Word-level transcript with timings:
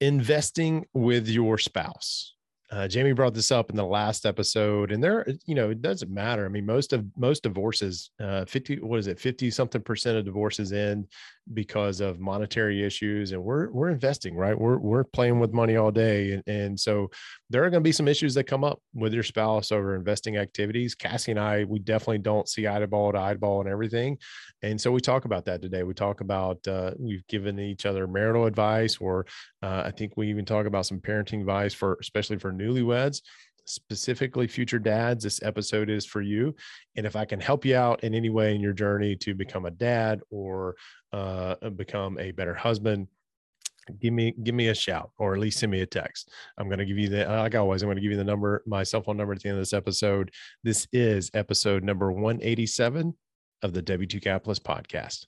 investing 0.00 0.86
with 0.92 1.28
your 1.28 1.58
spouse. 1.58 2.32
Uh, 2.70 2.88
Jamie 2.88 3.12
brought 3.12 3.34
this 3.34 3.52
up 3.52 3.70
in 3.70 3.76
the 3.76 3.84
last 3.84 4.26
episode, 4.26 4.90
and 4.90 5.04
there, 5.04 5.24
you 5.46 5.54
know, 5.54 5.70
it 5.70 5.80
doesn't 5.80 6.10
matter. 6.10 6.44
I 6.44 6.48
mean, 6.48 6.66
most 6.66 6.92
of 6.92 7.04
most 7.16 7.44
divorces, 7.44 8.10
uh, 8.18 8.46
fifty, 8.46 8.80
what 8.80 8.98
is 8.98 9.06
it, 9.06 9.20
fifty 9.20 9.50
something 9.50 9.82
percent 9.82 10.16
of 10.18 10.24
divorces 10.24 10.72
end 10.72 11.06
because 11.52 12.00
of 12.00 12.18
monetary 12.18 12.82
issues, 12.82 13.30
and 13.30 13.44
we're 13.44 13.70
we're 13.70 13.90
investing, 13.90 14.34
right? 14.34 14.58
We're 14.58 14.78
we're 14.78 15.04
playing 15.04 15.38
with 15.38 15.52
money 15.52 15.76
all 15.76 15.92
day, 15.92 16.32
and, 16.32 16.42
and 16.48 16.80
so 16.80 17.10
there 17.54 17.62
are 17.62 17.70
going 17.70 17.80
to 17.80 17.88
be 17.88 17.92
some 17.92 18.08
issues 18.08 18.34
that 18.34 18.48
come 18.48 18.64
up 18.64 18.80
with 18.94 19.14
your 19.14 19.22
spouse 19.22 19.70
over 19.70 19.94
investing 19.94 20.36
activities. 20.38 20.96
Cassie 20.96 21.30
and 21.30 21.38
I, 21.38 21.62
we 21.62 21.78
definitely 21.78 22.18
don't 22.18 22.48
see 22.48 22.66
eyeball 22.66 23.12
to 23.12 23.18
eyeball 23.20 23.60
and 23.60 23.70
everything, 23.70 24.18
and 24.62 24.80
so 24.80 24.90
we 24.90 25.00
talk 25.00 25.24
about 25.24 25.44
that 25.44 25.62
today. 25.62 25.84
We 25.84 25.94
talk 25.94 26.20
about 26.20 26.66
uh, 26.66 26.94
we've 26.98 27.24
given 27.28 27.60
each 27.60 27.86
other 27.86 28.08
marital 28.08 28.46
advice, 28.46 28.96
or 28.96 29.26
uh, 29.62 29.84
I 29.86 29.92
think 29.92 30.16
we 30.16 30.30
even 30.30 30.44
talk 30.44 30.66
about 30.66 30.86
some 30.86 30.98
parenting 30.98 31.42
advice 31.42 31.72
for, 31.72 31.96
especially 32.00 32.38
for 32.38 32.52
newlyweds 32.52 33.20
specifically 33.66 34.46
future 34.46 34.78
dads 34.78 35.24
this 35.24 35.42
episode 35.42 35.88
is 35.88 36.04
for 36.04 36.20
you 36.20 36.54
and 36.96 37.06
if 37.06 37.16
i 37.16 37.24
can 37.24 37.40
help 37.40 37.64
you 37.64 37.74
out 37.74 38.04
in 38.04 38.14
any 38.14 38.28
way 38.28 38.54
in 38.54 38.60
your 38.60 38.74
journey 38.74 39.16
to 39.16 39.34
become 39.34 39.64
a 39.64 39.70
dad 39.70 40.20
or 40.28 40.76
uh, 41.14 41.54
become 41.70 42.18
a 42.18 42.30
better 42.32 42.52
husband 42.52 43.08
give 44.00 44.12
me 44.12 44.34
give 44.42 44.54
me 44.54 44.68
a 44.68 44.74
shout 44.74 45.10
or 45.18 45.34
at 45.34 45.40
least 45.40 45.58
send 45.58 45.72
me 45.72 45.80
a 45.80 45.86
text 45.86 46.30
i'm 46.58 46.68
going 46.68 46.78
to 46.78 46.84
give 46.84 46.98
you 46.98 47.08
the 47.08 47.24
like 47.26 47.54
always 47.54 47.82
i'm 47.82 47.86
going 47.86 47.96
to 47.96 48.02
give 48.02 48.10
you 48.10 48.16
the 48.16 48.24
number 48.24 48.62
my 48.66 48.82
cell 48.82 49.02
phone 49.02 49.16
number 49.16 49.32
at 49.32 49.42
the 49.42 49.48
end 49.48 49.58
of 49.58 49.60
this 49.60 49.72
episode 49.72 50.30
this 50.62 50.86
is 50.92 51.30
episode 51.34 51.82
number 51.82 52.10
187 52.12 53.14
of 53.62 53.72
the 53.72 53.82
w2 53.82 54.22
capitalist 54.22 54.64
podcast 54.64 55.26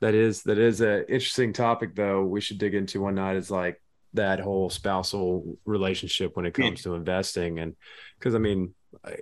that 0.00 0.14
is 0.14 0.42
that 0.42 0.58
is 0.58 0.80
an 0.80 1.04
interesting 1.08 1.52
topic 1.52 1.94
though 1.94 2.24
we 2.24 2.40
should 2.40 2.58
dig 2.58 2.74
into 2.74 3.00
one 3.00 3.14
night 3.14 3.36
is 3.36 3.50
like 3.50 3.80
that 4.14 4.40
whole 4.40 4.70
spousal 4.70 5.58
relationship 5.64 6.36
when 6.36 6.46
it 6.46 6.54
comes 6.54 6.82
to 6.82 6.94
investing 6.94 7.58
and 7.58 7.74
because 8.18 8.34
i 8.34 8.38
mean 8.38 8.74
I, 9.04 9.16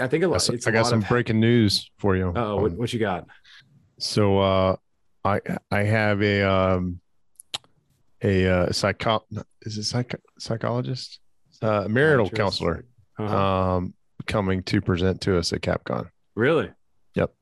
I 0.00 0.06
think 0.06 0.22
a 0.24 0.28
lot, 0.28 0.48
I 0.66 0.70
got 0.70 0.86
some 0.86 1.02
of, 1.02 1.08
breaking 1.08 1.40
news 1.40 1.90
for 1.98 2.16
you. 2.16 2.32
Oh, 2.34 2.56
um, 2.56 2.62
what, 2.62 2.72
what, 2.72 2.92
you 2.92 3.00
got? 3.00 3.26
So, 4.02 4.38
uh, 4.38 4.76
I 5.24 5.40
I 5.70 5.82
have 5.84 6.22
a 6.22 6.42
um, 6.42 7.00
a 8.22 8.46
uh, 8.46 8.72
psycho 8.72 9.24
is 9.62 9.78
it 9.78 9.84
psych 9.84 10.14
psychologist, 10.38 11.20
uh, 11.60 11.86
marital 11.88 12.28
counselor, 12.28 12.84
uh-huh. 13.18 13.36
um, 13.36 13.94
coming 14.26 14.62
to 14.64 14.80
present 14.80 15.20
to 15.22 15.38
us 15.38 15.52
at 15.52 15.60
CapCon. 15.60 16.08
Really? 16.34 16.70
Yep. 17.14 17.32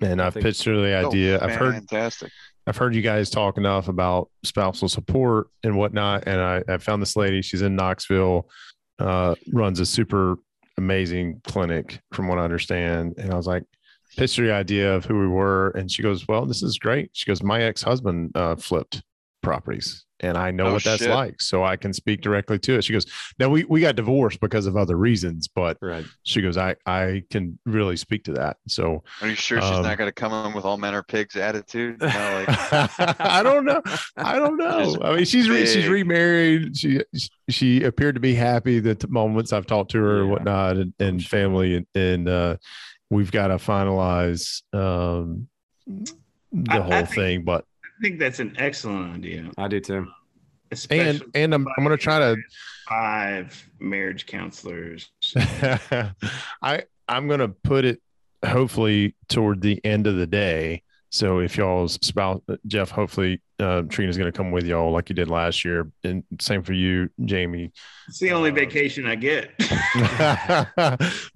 And 0.00 0.20
I've 0.20 0.34
pitched 0.34 0.64
her 0.64 0.76
the 0.76 0.92
oh, 0.92 1.08
idea. 1.08 1.38
Oh, 1.38 1.46
I've 1.46 1.54
heard 1.54 1.74
fantastic. 1.74 2.30
I've 2.66 2.76
heard 2.76 2.94
you 2.94 3.02
guys 3.02 3.28
talk 3.30 3.56
enough 3.56 3.88
about 3.88 4.30
spousal 4.44 4.88
support 4.88 5.48
and 5.64 5.76
whatnot, 5.76 6.24
and 6.26 6.40
I, 6.40 6.62
I 6.68 6.78
found 6.78 7.02
this 7.02 7.16
lady. 7.16 7.42
She's 7.42 7.62
in 7.62 7.74
Knoxville, 7.74 8.48
uh, 8.98 9.34
runs 9.52 9.80
a 9.80 9.86
super 9.86 10.36
amazing 10.78 11.40
clinic, 11.44 12.00
from 12.12 12.28
what 12.28 12.38
I 12.38 12.44
understand. 12.44 13.14
And 13.18 13.32
I 13.32 13.36
was 13.36 13.46
like, 13.46 13.64
pitched 14.16 14.36
her 14.36 14.46
the 14.46 14.52
idea 14.52 14.94
of 14.94 15.04
who 15.04 15.18
we 15.18 15.26
were, 15.26 15.70
and 15.70 15.90
she 15.90 16.02
goes, 16.02 16.26
"Well, 16.28 16.46
this 16.46 16.62
is 16.62 16.78
great." 16.78 17.10
She 17.12 17.26
goes, 17.26 17.42
"My 17.42 17.62
ex 17.62 17.82
husband 17.82 18.32
uh, 18.36 18.56
flipped 18.56 19.02
properties 19.42 20.04
and 20.22 20.38
I 20.38 20.52
know 20.52 20.66
oh, 20.66 20.72
what 20.74 20.84
that's 20.84 21.02
shit. 21.02 21.10
like. 21.10 21.40
So 21.40 21.64
I 21.64 21.76
can 21.76 21.92
speak 21.92 22.20
directly 22.20 22.58
to 22.60 22.76
it. 22.76 22.84
She 22.84 22.92
goes, 22.92 23.06
now 23.38 23.48
we, 23.48 23.64
we 23.64 23.80
got 23.80 23.96
divorced 23.96 24.40
because 24.40 24.66
of 24.66 24.76
other 24.76 24.96
reasons, 24.96 25.48
but 25.48 25.76
right. 25.82 26.04
she 26.22 26.40
goes, 26.40 26.56
I, 26.56 26.76
I 26.86 27.24
can 27.30 27.58
really 27.66 27.96
speak 27.96 28.24
to 28.24 28.32
that. 28.34 28.58
So 28.68 29.02
are 29.20 29.28
you 29.28 29.34
sure 29.34 29.60
she's 29.60 29.70
um, 29.70 29.82
not 29.82 29.98
going 29.98 30.08
to 30.08 30.12
come 30.12 30.32
in 30.46 30.54
with 30.54 30.64
all 30.64 30.78
men 30.78 30.94
are 30.94 31.02
pigs 31.02 31.36
attitude? 31.36 32.00
Like... 32.22 32.46
I 33.20 33.42
don't 33.42 33.64
know. 33.64 33.82
I 34.16 34.38
don't 34.38 34.56
know. 34.58 34.96
I 35.02 35.16
mean, 35.16 35.24
she's, 35.24 35.48
re, 35.48 35.66
she's 35.66 35.88
remarried. 35.88 36.76
She, 36.76 37.00
she 37.48 37.82
appeared 37.82 38.14
to 38.14 38.20
be 38.20 38.34
happy 38.34 38.78
the 38.78 38.96
moments 39.08 39.52
I've 39.52 39.66
talked 39.66 39.90
to 39.92 39.98
her 39.98 40.16
yeah. 40.16 40.20
and 40.22 40.30
whatnot 40.30 40.76
and, 40.76 40.94
and 41.00 41.24
family 41.24 41.74
and, 41.74 41.86
and, 41.94 42.28
uh, 42.28 42.56
we've 43.12 43.30
got 43.30 43.48
to 43.48 43.56
finalize, 43.56 44.62
um, 44.72 45.46
the 45.86 46.72
I, 46.72 46.80
whole 46.80 46.92
I 46.92 47.04
think, 47.04 47.14
thing, 47.14 47.44
but 47.44 47.64
I 47.84 48.02
think 48.02 48.18
that's 48.18 48.40
an 48.40 48.54
excellent 48.58 49.14
idea. 49.14 49.50
I 49.58 49.68
do 49.68 49.80
too. 49.80 50.08
Especially 50.70 51.08
and 51.10 51.22
and 51.34 51.54
I'm 51.54 51.66
I'm 51.76 51.84
gonna 51.84 51.98
try 51.98 52.18
to 52.18 52.36
five 52.88 53.68
marriage 53.78 54.24
counselors. 54.24 55.10
I 55.36 56.84
I'm 57.06 57.28
gonna 57.28 57.48
put 57.48 57.84
it 57.84 58.00
hopefully 58.44 59.14
toward 59.28 59.60
the 59.60 59.84
end 59.84 60.06
of 60.06 60.16
the 60.16 60.26
day. 60.26 60.82
So 61.12 61.40
if 61.40 61.56
y'all's 61.56 61.98
spouse 62.02 62.40
Jeff, 62.66 62.90
hopefully 62.90 63.40
uh, 63.60 63.82
Trina's 63.82 64.16
going 64.16 64.32
to 64.32 64.36
come 64.36 64.50
with 64.50 64.64
y'all 64.64 64.90
like 64.90 65.08
you 65.08 65.14
did 65.14 65.28
last 65.28 65.64
year, 65.64 65.90
and 66.02 66.24
same 66.40 66.62
for 66.62 66.72
you, 66.72 67.10
Jamie. 67.24 67.70
It's 68.08 68.18
the 68.18 68.32
only 68.32 68.50
uh, 68.50 68.54
vacation 68.54 69.06
I 69.06 69.14
get. 69.14 69.52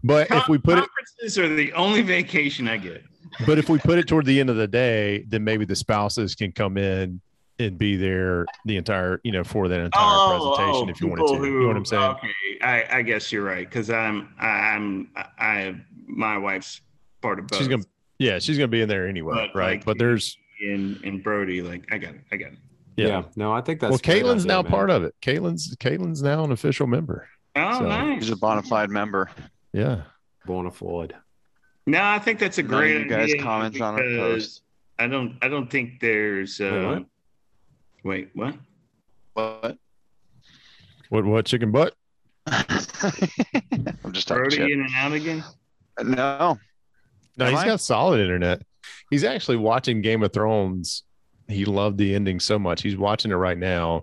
but 0.02 0.28
Con- 0.28 0.38
if 0.38 0.48
we 0.48 0.58
put 0.58 0.78
conferences 0.78 1.38
it, 1.38 1.44
are 1.44 1.54
the 1.54 1.72
only 1.74 2.02
vacation 2.02 2.68
I 2.68 2.78
get 2.78 3.04
but 3.44 3.58
if 3.58 3.68
we 3.68 3.78
put 3.78 3.98
it 3.98 4.06
toward 4.06 4.24
the 4.26 4.38
end 4.40 4.50
of 4.50 4.56
the 4.56 4.68
day, 4.68 5.24
then 5.28 5.44
maybe 5.44 5.64
the 5.64 5.76
spouses 5.76 6.34
can 6.34 6.52
come 6.52 6.78
in 6.78 7.20
and 7.58 7.78
be 7.78 7.96
there 7.96 8.46
the 8.64 8.76
entire, 8.76 9.20
you 9.24 9.32
know, 9.32 9.44
for 9.44 9.68
that 9.68 9.80
entire 9.80 10.02
oh, 10.02 10.54
presentation 10.56 10.88
oh, 10.88 10.90
if 10.90 11.00
you 11.00 11.08
wanted 11.08 11.26
to. 11.28 11.34
Who, 11.34 11.46
you 11.46 11.60
know 11.62 11.68
what 11.68 11.76
I'm 11.76 11.84
saying? 11.84 12.02
Okay, 12.02 12.28
I, 12.62 12.98
I 12.98 13.02
guess 13.02 13.32
you're 13.32 13.44
right 13.44 13.68
because 13.68 13.90
I'm 13.90 14.28
I'm 14.38 15.10
I 15.16 15.76
my 16.06 16.38
wife's 16.38 16.80
part 17.20 17.38
of 17.38 17.46
both. 17.48 17.58
She's 17.58 17.68
gonna 17.68 17.84
yeah, 18.18 18.38
she's 18.38 18.56
gonna 18.56 18.68
be 18.68 18.82
in 18.82 18.88
there 18.88 19.06
anyway, 19.06 19.34
but 19.34 19.58
right? 19.58 19.76
Like, 19.78 19.84
but 19.84 19.98
there's 19.98 20.36
in 20.60 21.00
in 21.04 21.20
Brody, 21.22 21.62
like 21.62 21.86
I 21.90 21.98
got 21.98 22.14
it, 22.14 22.20
I 22.32 22.36
got 22.36 22.52
it. 22.52 22.58
Yeah. 22.96 23.06
yeah. 23.06 23.22
no, 23.36 23.52
I 23.52 23.60
think 23.60 23.80
that's 23.80 23.90
well. 23.90 23.98
Caitlin's 23.98 24.44
idea, 24.44 24.48
now 24.48 24.62
man. 24.62 24.70
part 24.70 24.90
of 24.90 25.04
it. 25.04 25.14
Caitlin's 25.20 25.74
Caitlin's 25.76 26.22
now 26.22 26.44
an 26.44 26.52
official 26.52 26.86
member. 26.86 27.28
Oh, 27.54 27.78
so, 27.78 27.86
nice. 27.86 28.22
He's 28.22 28.30
a 28.30 28.36
bona 28.36 28.62
fide 28.62 28.90
member. 28.90 29.30
Yeah, 29.72 30.02
bona 30.46 30.70
fide. 30.70 31.14
No, 31.86 32.02
I 32.02 32.18
think 32.18 32.38
that's 32.38 32.58
a 32.58 32.62
great. 32.62 33.02
you 33.02 33.08
guys 33.08 33.34
comments 33.40 33.80
on 33.80 33.94
our 33.94 34.00
post. 34.00 34.62
I 34.98 35.06
don't. 35.06 35.36
I 35.42 35.48
don't 35.48 35.70
think 35.70 36.00
there's. 36.00 36.60
Uh, 36.60 37.02
wait, 38.02 38.30
what? 38.34 38.54
Wait, 38.54 38.54
what? 39.34 39.60
What? 39.60 39.78
What? 41.10 41.24
What? 41.24 41.46
Chicken 41.46 41.70
butt? 41.70 41.94
I'm 42.46 44.12
just 44.12 44.28
Brody 44.28 44.72
in 44.72 44.80
and 44.80 44.90
out 44.96 45.12
again. 45.12 45.44
No. 46.02 46.58
No, 47.36 47.46
Am 47.46 47.52
he's 47.52 47.60
I? 47.60 47.66
got 47.66 47.80
solid 47.80 48.20
internet. 48.20 48.62
He's 49.10 49.24
actually 49.24 49.58
watching 49.58 50.00
Game 50.00 50.22
of 50.22 50.32
Thrones. 50.32 51.02
He 51.48 51.64
loved 51.64 51.98
the 51.98 52.14
ending 52.14 52.40
so 52.40 52.58
much. 52.58 52.82
He's 52.82 52.96
watching 52.96 53.30
it 53.30 53.36
right 53.36 53.58
now, 53.58 54.02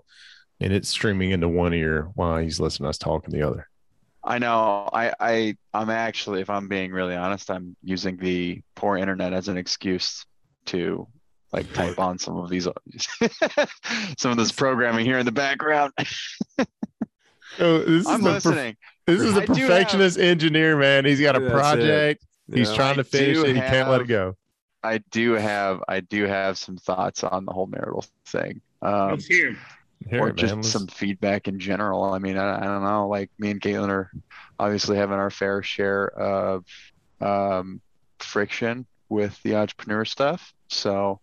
and 0.60 0.72
it's 0.72 0.88
streaming 0.88 1.32
into 1.32 1.48
one 1.48 1.74
ear 1.74 2.10
while 2.14 2.38
he's 2.38 2.60
listening 2.60 2.86
to 2.86 2.90
us 2.90 2.98
talk 2.98 3.26
in 3.26 3.32
the 3.32 3.46
other. 3.46 3.68
I 4.22 4.38
know. 4.38 4.88
I, 4.92 5.12
I 5.20 5.56
I'm 5.74 5.90
actually, 5.90 6.40
if 6.40 6.48
I'm 6.48 6.68
being 6.68 6.92
really 6.92 7.14
honest, 7.14 7.50
I'm 7.50 7.76
using 7.82 8.16
the 8.16 8.62
poor 8.74 8.96
internet 8.96 9.34
as 9.34 9.48
an 9.48 9.58
excuse 9.58 10.24
to 10.66 11.06
like 11.52 11.70
type 11.72 11.98
on 11.98 12.18
some 12.18 12.36
of 12.36 12.48
these 12.48 12.64
some 14.18 14.30
of 14.30 14.36
this 14.36 14.50
programming 14.50 15.04
here 15.04 15.18
in 15.18 15.26
the 15.26 15.32
background. 15.32 15.92
oh, 17.60 17.78
this 17.78 18.08
I'm 18.08 18.22
listening. 18.22 18.76
this 19.06 19.20
is 19.20 19.36
a 19.36 19.42
perfectionist 19.42 20.16
have, 20.16 20.26
engineer, 20.26 20.76
man. 20.76 21.04
He's 21.04 21.20
got 21.20 21.36
a 21.36 21.50
project. 21.50 22.24
He's 22.52 22.70
yeah. 22.70 22.76
trying 22.76 22.96
to 22.96 23.04
finish 23.04 23.38
it. 23.38 23.54
He 23.54 23.60
can't 23.60 23.88
let 23.88 24.00
it 24.00 24.08
go. 24.08 24.36
I 24.82 24.98
do 25.10 25.32
have 25.32 25.82
I 25.88 26.00
do 26.00 26.24
have 26.24 26.58
some 26.58 26.76
thoughts 26.76 27.24
on 27.24 27.46
the 27.46 27.52
whole 27.52 27.66
marital 27.66 28.04
thing. 28.26 28.60
Um, 28.82 29.12
Let's 29.12 29.26
hear 29.26 29.56
or 30.12 30.28
it, 30.28 30.36
just 30.36 30.70
some 30.70 30.86
feedback 30.86 31.48
in 31.48 31.58
general. 31.58 32.04
I 32.04 32.18
mean, 32.18 32.36
I, 32.36 32.58
I, 32.58 32.64
don't 32.64 32.84
know. 32.84 33.08
Like 33.08 33.30
me 33.38 33.50
and 33.50 33.60
Caitlin 33.60 33.88
are 33.88 34.10
obviously 34.58 34.96
having 34.96 35.16
our 35.16 35.30
fair 35.30 35.62
share 35.62 36.08
of 36.08 36.64
um, 37.20 37.80
friction 38.18 38.86
with 39.08 39.40
the 39.42 39.56
entrepreneur 39.56 40.04
stuff. 40.04 40.52
So 40.68 41.20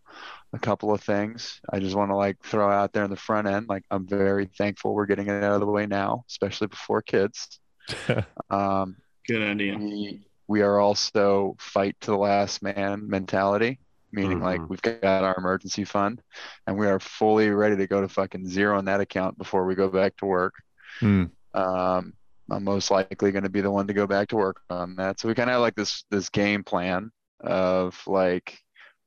a 0.54 0.60
couple 0.60 0.94
of 0.94 1.02
things 1.02 1.62
I 1.70 1.80
just 1.80 1.96
want 1.96 2.12
to 2.12 2.16
like 2.16 2.42
throw 2.44 2.70
out 2.70 2.94
there 2.94 3.04
in 3.04 3.10
the 3.10 3.16
front 3.16 3.48
end. 3.48 3.68
Like 3.70 3.84
I'm 3.92 4.08
very 4.08 4.48
thankful 4.58 4.94
we're 4.94 5.06
getting 5.06 5.28
it 5.28 5.44
out 5.44 5.54
of 5.54 5.62
the 5.62 5.68
way 5.68 5.86
now, 5.86 6.26
especially 6.30 6.68
before 6.68 7.02
kids. 7.02 7.60
um, 8.50 8.98
Good 9.28 9.44
idea. 9.44 9.78
We, 9.78 10.22
we 10.52 10.62
are 10.62 10.80
also 10.80 11.56
fight 11.60 11.96
to 12.02 12.12
the 12.12 12.18
last 12.18 12.62
man 12.62 13.08
mentality 13.08 13.80
meaning 14.12 14.40
mm-hmm. 14.40 14.46
like 14.46 14.70
we've 14.70 14.82
got 14.82 15.24
our 15.24 15.36
emergency 15.38 15.84
fund 15.84 16.22
and 16.68 16.78
we 16.78 16.88
are 16.88 17.00
fully 17.00 17.50
ready 17.50 17.78
to 17.78 17.88
go 17.88 18.02
to 18.02 18.10
fucking 18.10 18.48
zero 18.48 18.78
in 18.80 18.86
that 18.86 19.02
account 19.02 19.38
before 19.38 19.66
we 19.66 19.76
go 19.76 19.88
back 19.88 20.16
to 20.18 20.26
work. 20.26 20.54
Mm. 21.00 21.32
Um, 21.54 22.14
I'm 22.50 22.64
most 22.64 22.92
likely 22.92 23.32
going 23.32 23.44
to 23.44 23.50
be 23.50 23.62
the 23.62 23.72
one 23.72 23.88
to 23.88 23.94
go 23.94 24.06
back 24.06 24.28
to 24.30 24.36
work 24.36 24.62
on 24.70 24.96
that. 24.98 25.20
So 25.20 25.28
we 25.28 25.36
kind 25.36 25.50
of 25.50 25.54
have 25.54 25.62
like 25.62 25.76
this 25.76 26.04
this 26.10 26.30
game 26.30 26.64
plan 26.64 27.12
of 27.40 28.02
like, 28.06 28.60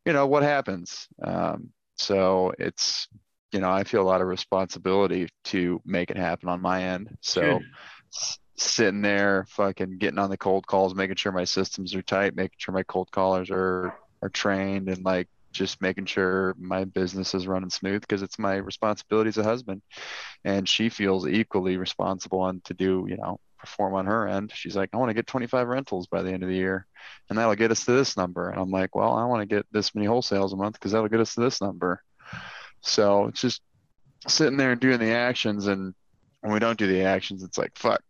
you 0.07 0.13
know, 0.13 0.27
what 0.27 0.43
happens. 0.43 1.07
Um, 1.23 1.71
so 1.97 2.53
it's 2.59 3.07
you 3.53 3.61
know 3.61 3.71
I 3.71 3.85
feel 3.85 4.03
a 4.03 4.11
lot 4.11 4.23
of 4.23 4.27
responsibility 4.27 5.29
to 5.45 5.81
make 5.85 6.11
it 6.11 6.17
happen 6.17 6.49
on 6.49 6.61
my 6.61 6.83
end. 6.83 7.17
So. 7.21 7.43
Sure. 7.43 7.61
Sitting 8.57 9.03
there, 9.03 9.47
fucking 9.49 9.99
getting 9.99 10.19
on 10.19 10.31
the 10.31 10.37
cold 10.37 10.67
calls, 10.67 10.95
making 10.95 11.17
sure 11.17 11.33
my 11.33 11.45
systems 11.45 11.95
are 11.95 12.03
tight, 12.03 12.37
making 12.37 12.57
sure 12.59 12.75
my 12.75 12.85
cold 12.85 13.11
callers 13.11 13.51
are 13.51 13.99
are 14.23 14.31
trained 14.31 14.89
and 14.89 15.05
like 15.05 15.29
just 15.53 15.81
making 15.81 16.07
sure 16.07 16.55
my 16.59 16.85
business 16.85 17.35
is 17.35 17.47
running 17.47 17.71
smooth 17.71 18.01
because 18.01 18.23
it's 18.23 18.39
my 18.39 18.57
responsibility 18.57 19.29
as 19.29 19.39
a 19.39 19.45
husband. 19.45 19.83
And 20.45 20.69
she 20.69 20.89
feels 20.89 21.29
equally 21.29 21.77
responsible 21.77 22.47
and 22.47 22.65
to 22.65 22.75
do, 22.75 23.07
you 23.09 23.17
know, 23.17 23.39
perform 23.59 23.95
on 23.95 24.07
her 24.07 24.29
end. 24.29 24.53
She's 24.55 24.77
like, 24.77 24.91
I 24.93 24.99
want 24.99 25.11
to 25.11 25.15
get 25.15 25.27
25 25.27 25.69
rentals 25.69 26.07
by 26.07 26.23
the 26.23 26.33
end 26.33 26.43
of 26.43 26.49
the 26.49 26.55
year, 26.55 26.87
and 27.29 27.39
that'll 27.39 27.55
get 27.55 27.71
us 27.71 27.85
to 27.87 27.93
this 27.93 28.17
number. 28.17 28.51
And 28.51 28.61
I'm 28.61 28.71
like, 28.71 28.95
well, 28.95 29.15
I 29.15 29.25
want 29.25 29.49
to 29.49 29.55
get 29.55 29.67
this 29.73 29.95
many 29.95 30.07
wholesales 30.07 30.53
a 30.53 30.57
month 30.57 30.75
because 30.75 30.93
that'll 30.93 31.09
get 31.09 31.21
us 31.21 31.35
to 31.35 31.41
this 31.41 31.61
number. 31.61 32.03
So 32.83 33.27
it's 33.27 33.41
just 33.41 33.63
sitting 34.29 34.59
there 34.59 34.73
and 34.73 34.81
doing 34.81 34.99
the 34.99 35.13
actions, 35.13 35.67
and 35.67 35.95
when 36.41 36.53
we 36.53 36.59
don't 36.59 36.79
do 36.79 36.87
the 36.87 37.03
actions, 37.03 37.43
it's 37.43 37.57
like 37.57 37.79
fuck. 37.79 38.03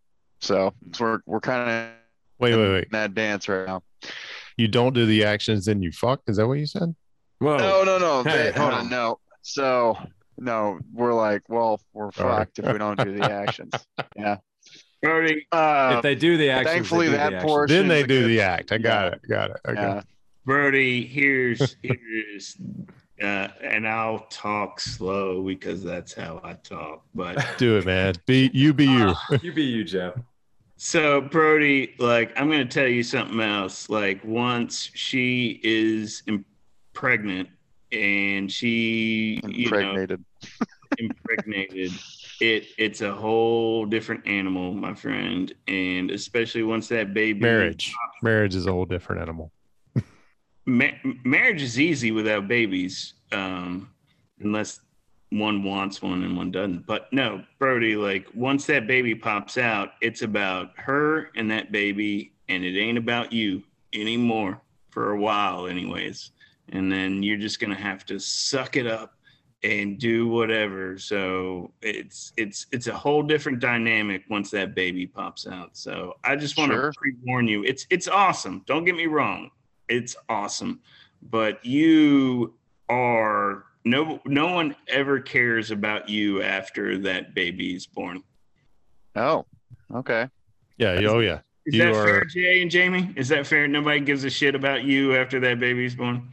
So, 0.44 0.75
so 0.93 1.05
we're 1.05 1.20
we're 1.25 1.41
kind 1.41 1.70
of 1.70 1.91
wait, 2.38 2.55
wait, 2.55 2.73
wait. 2.73 2.91
that 2.93 3.14
dance 3.14 3.49
right 3.49 3.67
now. 3.67 3.82
You 4.56 4.69
don't 4.69 4.93
do 4.93 5.06
the 5.06 5.25
actions, 5.25 5.64
then 5.64 5.82
you 5.82 5.91
fuck. 5.91 6.20
Is 6.26 6.37
that 6.37 6.46
what 6.46 6.58
you 6.58 6.67
said? 6.67 6.94
Whoa. 7.38 7.56
No, 7.56 7.82
no, 7.82 7.99
no. 7.99 8.23
Hey, 8.23 8.52
hold 8.55 8.75
on. 8.75 8.91
No. 8.91 9.19
So 9.43 9.96
no, 10.38 10.79
we're 10.93 11.14
like, 11.14 11.43
well, 11.49 11.81
we're 11.94 12.12
fucked 12.12 12.58
if 12.58 12.70
we 12.70 12.79
don't 12.79 13.02
do 13.02 13.17
the 13.17 13.31
actions. 13.31 13.73
Yeah. 14.17 14.37
Brody, 15.02 15.46
uh, 15.52 15.94
if 15.96 16.02
they 16.02 16.14
do 16.14 16.38
the 16.38 16.49
actions, 16.50 16.75
thankfully 16.75 17.08
that 17.08 17.32
the 17.32 17.41
portion. 17.41 17.76
Then 17.76 17.88
they 17.88 18.05
do 18.05 18.26
the 18.26 18.41
act. 18.41 18.73
I 18.73 18.79
got 18.79 19.05
yeah. 19.05 19.11
it. 19.11 19.29
Got 19.29 19.50
it. 19.50 19.56
Okay. 19.69 19.81
Yeah. 19.81 20.02
Brody, 20.46 21.06
here's 21.06 21.76
here's 21.82 22.56
uh, 23.23 23.49
and 23.62 23.87
I'll 23.87 24.26
talk 24.31 24.81
slow 24.81 25.43
because 25.43 25.82
that's 25.82 26.14
how 26.14 26.41
I 26.43 26.55
talk. 26.55 27.05
But 27.14 27.44
do 27.58 27.76
it, 27.76 27.87
man. 27.87 28.14
Be 28.26 28.50
you, 28.52 28.73
be 28.73 28.87
you. 28.87 29.14
Uh, 29.31 29.38
you 29.43 29.52
be 29.52 29.62
you, 29.62 29.85
Jeff. 29.85 30.14
So 30.76 31.21
Brody, 31.21 31.94
like 31.99 32.32
I'm 32.37 32.50
gonna 32.50 32.65
tell 32.65 32.88
you 32.88 33.03
something 33.03 33.41
else. 33.41 33.88
Like 33.88 34.25
once 34.25 34.91
she 34.94 35.61
is 35.62 36.23
pregnant 36.93 37.49
and 37.93 38.50
she 38.50 39.41
impregnated, 39.44 40.25
you 40.41 40.49
know, 40.50 40.67
impregnated 40.99 41.93
it 42.41 42.67
it's 42.79 43.00
a 43.00 43.12
whole 43.12 43.87
different 43.87 44.26
animal, 44.26 44.73
my 44.75 44.94
friend, 44.94 45.53
and 45.69 46.11
especially 46.11 46.62
once 46.62 46.88
that 46.88 47.15
baby 47.15 47.41
marriage 47.41 47.93
pops, 47.93 48.23
marriage 48.23 48.55
is 48.55 48.67
a 48.67 48.73
whole 48.73 48.85
different 48.85 49.23
animal. 49.23 49.53
ma- 50.67 50.99
marriage 51.25 51.62
is 51.62 51.79
easy 51.79 52.11
without 52.11 52.49
babies, 52.49 53.15
um, 53.32 53.91
unless 54.41 54.81
one 55.31 55.62
wants 55.62 56.00
one 56.00 56.23
and 56.23 56.37
one 56.37 56.50
doesn't. 56.50 56.87
But 56.87 57.12
no, 57.12 57.43
Brody, 57.59 57.97
like 57.97 58.26
once 58.35 58.67
that 58.67 58.87
baby 58.87 59.15
pops 59.15 59.59
out, 59.59 59.93
it's 60.00 60.23
about 60.23 60.71
her 60.76 61.31
and 61.37 61.50
that 61.50 61.73
baby, 61.73 62.32
and 62.49 62.65
it 62.65 62.79
ain't 62.79 62.99
about 62.99 63.32
you 63.32 63.62
anymore 63.93 64.61
for 64.91 65.11
a 65.11 65.21
while, 65.21 65.67
anyways. 65.67 66.31
And 66.71 66.91
then 66.91 67.23
you're 67.23 67.37
just 67.37 67.61
gonna 67.61 67.75
have 67.75 68.06
to 68.06 68.19
suck 68.19 68.76
it 68.76 68.87
up 68.87 69.15
and 69.65 69.99
do 69.99 70.29
whatever. 70.29 70.99
So 70.99 71.73
it's 71.82 72.32
it's 72.37 72.67
it's 72.70 72.87
a 72.87 72.94
whole 72.94 73.23
different 73.23 73.61
dynamic 73.61 74.23
once 74.29 74.50
that 74.50 74.75
baby 74.75 75.06
pops 75.06 75.47
out. 75.47 75.77
So 75.77 76.15
I 76.23 76.37
just 76.37 76.56
want 76.59 76.70
sure. 76.70 76.93
to 76.93 76.99
pre-warn 76.99 77.49
you. 77.49 77.65
It's 77.65 77.87
it's 77.91 78.06
awesome. 78.06 78.62
Don't 78.67 78.85
get 78.85 78.94
me 78.94 79.06
wrong. 79.06 79.50
It's 79.88 80.15
awesome. 80.29 80.81
But 81.23 81.65
you 81.65 82.55
are 82.91 83.65
no 83.85 84.21
no 84.25 84.53
one 84.53 84.75
ever 84.89 85.21
cares 85.21 85.71
about 85.71 86.09
you 86.09 86.43
after 86.43 86.99
that 86.99 87.35
baby 87.35 87.75
is 87.75 87.87
born. 87.87 88.23
Oh, 89.17 89.47
okay. 89.95 90.29
Yeah, 90.79 91.01
oh 91.09 91.21
yeah. 91.21 91.41
Is 91.67 91.75
you 91.75 91.85
that 91.85 91.95
are... 91.95 92.05
fair, 92.05 92.25
Jay 92.25 92.63
and 92.63 92.71
Jamie? 92.71 93.13
Is 93.17 93.29
that 93.29 93.47
fair? 93.47 93.67
Nobody 93.69 94.01
gives 94.01 94.25
a 94.25 94.31
shit 94.31 94.55
about 94.55 94.85
you 94.85 95.17
after 95.17 95.41
that 95.41 95.61
baby's 95.61 95.95
born? 95.95 96.33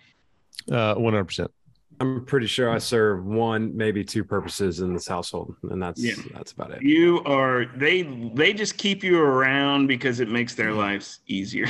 Uh, 0.70 0.96
one 0.96 1.14
hundred 1.14 1.26
percent. 1.26 1.52
I'm 2.00 2.26
pretty 2.26 2.48
sure 2.48 2.72
I 2.72 2.80
serve 2.80 3.26
one, 3.26 3.78
maybe 3.78 4.04
two 4.04 4.24
purposes 4.24 4.80
in 4.80 4.92
this 4.92 5.08
household, 5.08 5.56
and 5.70 5.82
that's 5.82 6.04
yeah. 6.04 6.16
that's 6.34 6.52
about 6.52 6.72
it. 6.72 6.82
You 6.82 7.22
are 7.26 7.66
they 7.76 8.02
they 8.34 8.54
just 8.54 8.78
keep 8.78 9.04
you 9.04 9.22
around 9.22 9.88
because 9.88 10.20
it 10.20 10.28
makes 10.28 10.56
their 10.56 10.74
lives 10.74 11.20
easier. 11.28 11.68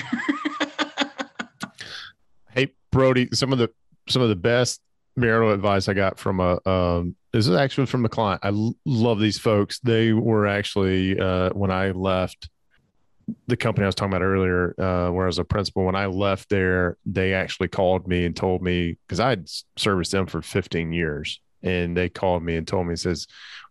hey 2.52 2.72
Brody, 2.92 3.28
some 3.34 3.52
of 3.52 3.60
the 3.60 3.70
some 4.08 4.22
of 4.22 4.30
the 4.30 4.36
best 4.38 4.82
marital 5.16 5.52
advice 5.52 5.88
I 5.88 5.94
got 5.94 6.20
from 6.20 6.40
a 6.40 6.60
um, 6.70 7.16
this 7.34 7.48
is 7.48 7.56
actually 7.56 7.88
from 7.88 8.06
a 8.06 8.10
client. 8.10 8.42
I 8.44 8.50
l- 8.50 8.76
love 8.86 9.20
these 9.20 9.40
folks. 9.40 9.80
They 9.80 10.14
were 10.14 10.48
actually 10.48 11.20
uh, 11.20 11.52
when 11.52 11.72
I 11.72 11.92
left 11.92 12.50
the 13.48 13.58
company 13.58 13.86
I 13.86 13.88
was 13.88 13.96
talking 13.96 14.14
about 14.14 14.24
earlier, 14.26 14.76
uh, 14.78 15.12
where 15.12 15.26
I 15.26 15.28
was 15.28 15.40
a 15.40 15.44
principal, 15.44 15.86
when 15.86 15.96
I 15.96 16.08
left 16.08 16.50
there, 16.50 16.98
they 17.06 17.34
actually 17.34 17.70
called 17.70 18.08
me 18.08 18.26
and 18.26 18.36
told 18.36 18.62
me 18.62 18.98
because 19.08 19.20
I 19.20 19.30
had 19.30 19.50
serviced 19.78 20.12
them 20.12 20.28
for 20.28 20.42
15 20.42 20.92
years, 20.92 21.40
and 21.64 21.96
they 21.96 22.10
called 22.10 22.44
me 22.44 22.58
and 22.58 22.68
told 22.68 22.88
me, 22.88 22.96
says, 22.96 23.28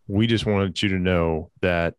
"We 0.06 0.26
just 0.26 0.46
wanted 0.46 0.80
you 0.82 0.90
to 0.90 0.98
know 0.98 1.50
that 1.60 1.94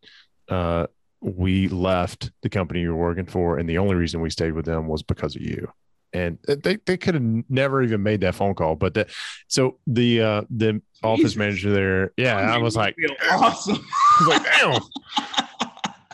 uh, 0.50 0.88
we 1.20 1.68
left 1.68 2.32
the 2.42 2.50
company 2.50 2.82
you 2.82 2.90
were 2.96 3.08
working 3.08 3.28
for, 3.28 3.58
and 3.58 3.70
the 3.70 3.78
only 3.78 3.96
reason 3.96 4.22
we 4.22 4.30
stayed 4.30 4.54
with 4.54 4.66
them 4.66 4.88
was 4.88 5.04
because 5.04 5.36
of 5.36 5.42
you." 5.42 5.72
And 6.14 6.38
they, 6.46 6.78
they 6.86 6.98
could 6.98 7.14
have 7.14 7.24
never 7.50 7.82
even 7.82 8.04
made 8.04 8.22
that 8.22 8.36
phone 8.36 8.54
call, 8.54 8.76
but 8.76 8.96
that 8.96 9.10
so 9.48 9.78
the 9.88 10.22
uh, 10.22 10.42
the 10.50 10.74
Jesus. 10.74 10.84
office 11.04 11.36
manager 11.38 11.72
there, 11.72 12.12
yeah, 12.18 12.36
I 12.36 12.58
was 12.58 12.76
like, 12.76 12.96
awesome. 13.30 13.76
I 14.20 14.20
was 14.20 14.28
like, 14.28 14.44
damn, 14.44 14.82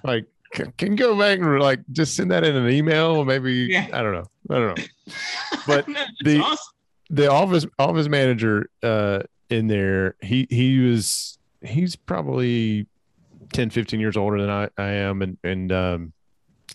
like 0.03 0.27
can, 0.53 0.73
can 0.77 0.91
you 0.91 0.97
go 0.97 1.17
back 1.17 1.39
and 1.39 1.59
like 1.59 1.81
just 1.91 2.15
send 2.15 2.31
that 2.31 2.43
in 2.43 2.55
an 2.55 2.69
email? 2.69 3.17
Or 3.17 3.25
maybe 3.25 3.67
yeah. 3.69 3.87
I 3.93 4.01
don't 4.01 4.13
know. 4.13 4.25
I 4.49 4.53
don't 4.53 4.77
know. 4.77 4.83
But 5.65 5.85
the 6.21 6.39
awesome. 6.39 6.73
the 7.09 7.29
office 7.29 7.65
office 7.77 8.07
manager 8.07 8.69
uh, 8.81 9.23
in 9.49 9.67
there, 9.67 10.15
he 10.21 10.47
he 10.49 10.79
was 10.79 11.37
he's 11.61 11.95
probably 11.95 12.87
10, 13.53 13.69
15 13.69 13.99
years 13.99 14.15
older 14.15 14.39
than 14.39 14.49
I, 14.49 14.69
I 14.77 14.89
am, 14.89 15.21
and 15.21 15.37
and 15.43 15.71
um, 15.71 16.13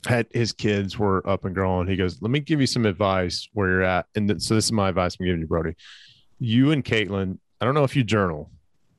had 0.07 0.27
his 0.33 0.53
kids 0.53 0.99
were 0.99 1.27
up 1.29 1.45
and 1.45 1.55
growing. 1.55 1.89
He 1.89 1.97
goes, 1.97 2.21
"Let 2.21 2.31
me 2.31 2.41
give 2.41 2.61
you 2.61 2.67
some 2.67 2.87
advice 2.87 3.49
where 3.53 3.69
you're 3.69 3.83
at." 3.83 4.07
And 4.15 4.29
th- 4.29 4.41
so 4.41 4.55
this 4.55 4.67
is 4.67 4.73
my 4.73 4.89
advice 4.89 5.17
I'm 5.19 5.27
giving 5.27 5.41
you, 5.41 5.47
Brody. 5.47 5.75
You 6.39 6.73
and 6.73 6.85
Caitlin, 6.85 7.39
I 7.61 7.65
don't 7.65 7.75
know 7.75 7.85
if 7.85 7.95
you 7.95 8.03
journal, 8.03 8.51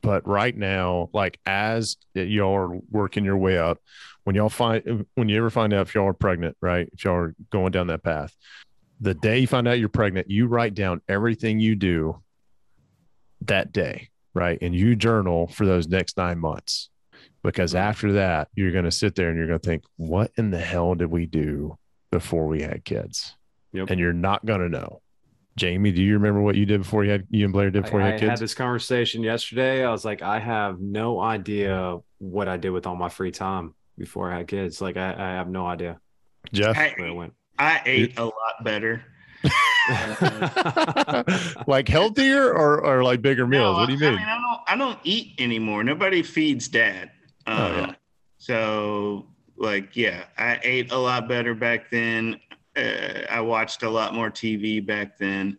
but 0.01 0.27
right 0.27 0.55
now, 0.55 1.09
like 1.13 1.39
as 1.45 1.97
y'all 2.13 2.55
are 2.55 2.79
working 2.89 3.25
your 3.25 3.37
way 3.37 3.57
up, 3.57 3.79
when 4.23 4.35
y'all 4.35 4.49
find 4.49 5.05
when 5.15 5.29
you 5.29 5.37
ever 5.37 5.49
find 5.49 5.73
out 5.73 5.87
if 5.87 5.95
y'all 5.95 6.07
are 6.07 6.13
pregnant, 6.13 6.55
right? 6.61 6.89
If 6.93 7.03
y'all 7.03 7.15
are 7.15 7.35
going 7.51 7.71
down 7.71 7.87
that 7.87 8.03
path, 8.03 8.35
the 9.01 9.13
day 9.13 9.39
you 9.39 9.47
find 9.47 9.67
out 9.67 9.79
you're 9.79 9.89
pregnant, 9.89 10.29
you 10.29 10.47
write 10.47 10.73
down 10.73 11.01
everything 11.09 11.59
you 11.59 11.75
do 11.75 12.21
that 13.41 13.73
day, 13.73 14.09
right? 14.33 14.57
And 14.61 14.73
you 14.73 14.95
journal 14.95 15.47
for 15.47 15.65
those 15.65 15.87
next 15.87 16.17
nine 16.17 16.39
months. 16.39 16.89
Because 17.43 17.73
mm-hmm. 17.73 17.87
after 17.87 18.13
that, 18.13 18.47
you're 18.55 18.71
going 18.71 18.85
to 18.85 18.91
sit 18.91 19.15
there 19.15 19.29
and 19.29 19.37
you're 19.37 19.47
going 19.47 19.59
to 19.59 19.65
think, 19.65 19.83
what 19.97 20.31
in 20.37 20.51
the 20.51 20.59
hell 20.59 20.95
did 20.95 21.11
we 21.11 21.25
do 21.25 21.77
before 22.11 22.47
we 22.47 22.61
had 22.61 22.85
kids? 22.85 23.35
Yep. 23.73 23.89
And 23.89 23.99
you're 23.99 24.13
not 24.13 24.45
going 24.45 24.61
to 24.61 24.69
know. 24.69 25.01
Jamie, 25.55 25.91
do 25.91 26.01
you 26.01 26.13
remember 26.13 26.41
what 26.41 26.55
you 26.55 26.65
did 26.65 26.81
before 26.81 27.03
you 27.03 27.11
had 27.11 27.27
you 27.29 27.45
and 27.45 27.53
Blair 27.53 27.69
did 27.69 27.83
before 27.83 28.01
I, 28.01 28.05
you 28.05 28.11
had 28.11 28.19
kids? 28.19 28.29
I 28.29 28.31
had 28.31 28.39
this 28.39 28.55
conversation 28.55 29.21
yesterday. 29.21 29.85
I 29.85 29.91
was 29.91 30.03
like, 30.03 30.23
I 30.23 30.39
have 30.39 30.79
no 30.79 31.19
idea 31.19 31.99
what 32.17 32.47
I 32.47 32.57
did 32.57 32.71
with 32.71 32.87
all 32.87 32.95
my 32.95 33.09
free 33.09 33.29
time 33.29 33.75
before 33.97 34.31
I 34.31 34.37
had 34.37 34.47
kids. 34.47 34.81
Like 34.81 34.97
I, 34.97 35.13
I 35.13 35.35
have 35.35 35.49
no 35.49 35.67
idea. 35.67 35.99
Jeff, 36.51 36.75
I, 36.75 36.95
where 36.97 37.07
it 37.07 37.13
went. 37.13 37.33
I 37.59 37.81
ate 37.85 38.17
a 38.17 38.25
lot 38.25 38.63
better. 38.63 39.03
like 41.67 41.87
healthier 41.87 42.51
or, 42.51 42.83
or 42.83 43.03
like 43.03 43.21
bigger 43.21 43.45
meals? 43.45 43.75
No, 43.75 43.77
what 43.79 43.85
do 43.87 43.93
you 43.93 43.99
mean? 43.99 44.13
I, 44.13 44.15
mean? 44.15 44.25
I 44.25 44.39
don't 44.39 44.61
I 44.67 44.75
don't 44.75 44.97
eat 45.03 45.35
anymore. 45.39 45.83
Nobody 45.83 46.23
feeds 46.23 46.67
dad. 46.67 47.11
Um, 47.45 47.57
oh, 47.57 47.75
yeah. 47.75 47.83
Um, 47.83 47.95
so 48.37 49.27
like 49.57 49.95
yeah, 49.95 50.25
I 50.37 50.59
ate 50.63 50.91
a 50.91 50.97
lot 50.97 51.27
better 51.27 51.53
back 51.53 51.89
then. 51.89 52.39
Uh, 52.75 53.21
I 53.29 53.41
watched 53.41 53.83
a 53.83 53.89
lot 53.89 54.13
more 54.13 54.29
TV 54.29 54.85
back 54.85 55.17
then. 55.17 55.57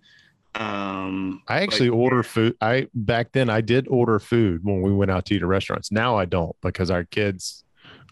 Um, 0.56 1.42
I 1.48 1.60
actually 1.60 1.90
like, 1.90 1.98
order 1.98 2.22
food. 2.22 2.56
I 2.60 2.88
back 2.94 3.32
then 3.32 3.50
I 3.50 3.60
did 3.60 3.88
order 3.88 4.18
food 4.18 4.64
when 4.64 4.82
we 4.82 4.92
went 4.92 5.10
out 5.10 5.26
to 5.26 5.34
eat 5.34 5.42
at 5.42 5.48
restaurants. 5.48 5.90
Now 5.90 6.16
I 6.16 6.24
don't 6.26 6.54
because 6.62 6.90
our 6.90 7.04
kids 7.04 7.64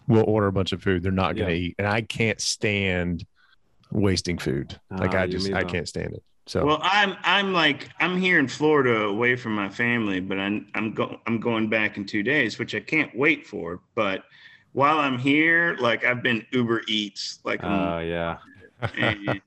will 0.07 0.25
order 0.27 0.47
a 0.47 0.51
bunch 0.51 0.73
of 0.73 0.81
food 0.81 1.03
they're 1.03 1.11
not 1.11 1.35
going 1.35 1.47
to 1.47 1.55
yeah. 1.55 1.67
eat, 1.67 1.75
and 1.77 1.87
I 1.87 2.01
can't 2.01 2.41
stand 2.41 3.25
wasting 3.91 4.37
food. 4.37 4.79
Like 4.91 5.13
uh, 5.13 5.19
I 5.19 5.27
just 5.27 5.53
I 5.53 5.63
can't 5.63 5.87
stand 5.87 6.13
it. 6.13 6.23
So 6.45 6.65
well, 6.65 6.79
I'm 6.81 7.15
I'm 7.23 7.53
like 7.53 7.89
I'm 7.99 8.17
here 8.17 8.37
in 8.37 8.47
Florida, 8.47 9.03
away 9.03 9.35
from 9.35 9.55
my 9.55 9.69
family, 9.69 10.19
but 10.19 10.39
I'm 10.39 10.67
I'm 10.75 10.93
go 10.93 11.19
I'm 11.25 11.39
going 11.39 11.69
back 11.69 11.97
in 11.97 12.05
two 12.05 12.21
days, 12.21 12.59
which 12.59 12.75
I 12.75 12.81
can't 12.81 13.15
wait 13.15 13.47
for. 13.47 13.79
But 13.95 14.25
while 14.73 14.99
I'm 14.99 15.17
here, 15.17 15.77
like 15.79 16.03
I've 16.03 16.21
been 16.21 16.45
Uber 16.51 16.81
Eats, 16.87 17.39
like 17.45 17.63
oh 17.63 17.67
uh, 17.67 17.99
yeah, 17.99 18.37
and, 18.97 19.41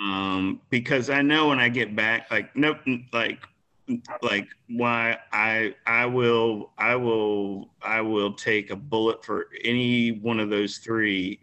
um, 0.00 0.60
because 0.68 1.08
I 1.08 1.22
know 1.22 1.48
when 1.48 1.58
I 1.58 1.70
get 1.70 1.96
back, 1.96 2.30
like 2.30 2.54
nope, 2.54 2.78
like 3.14 3.38
like 4.20 4.48
why 4.68 5.18
I 5.32 5.74
I 5.86 6.04
will 6.06 6.72
I 6.76 6.96
will 6.96 7.70
I 7.80 8.02
will 8.02 8.34
take 8.34 8.70
a 8.70 8.76
bullet 8.76 9.24
for 9.24 9.46
any 9.64 10.10
one 10.10 10.38
of 10.38 10.50
those 10.50 10.78
three. 10.78 11.40